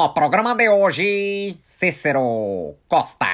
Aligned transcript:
No 0.00 0.14
programa 0.14 0.54
de 0.54 0.66
hoje, 0.66 1.58
Cícero 1.60 2.74
Costa. 2.88 3.26